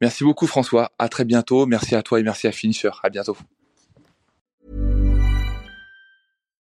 Merci 0.00 0.24
beaucoup 0.24 0.46
François. 0.46 0.92
À 0.98 1.08
très 1.08 1.24
bientôt. 1.24 1.66
Merci 1.66 1.94
à 1.94 2.02
toi 2.02 2.20
et 2.20 2.22
merci 2.22 2.46
à 2.46 2.52
Finisher. 2.52 2.90
À 3.02 3.10
bientôt. 3.10 3.36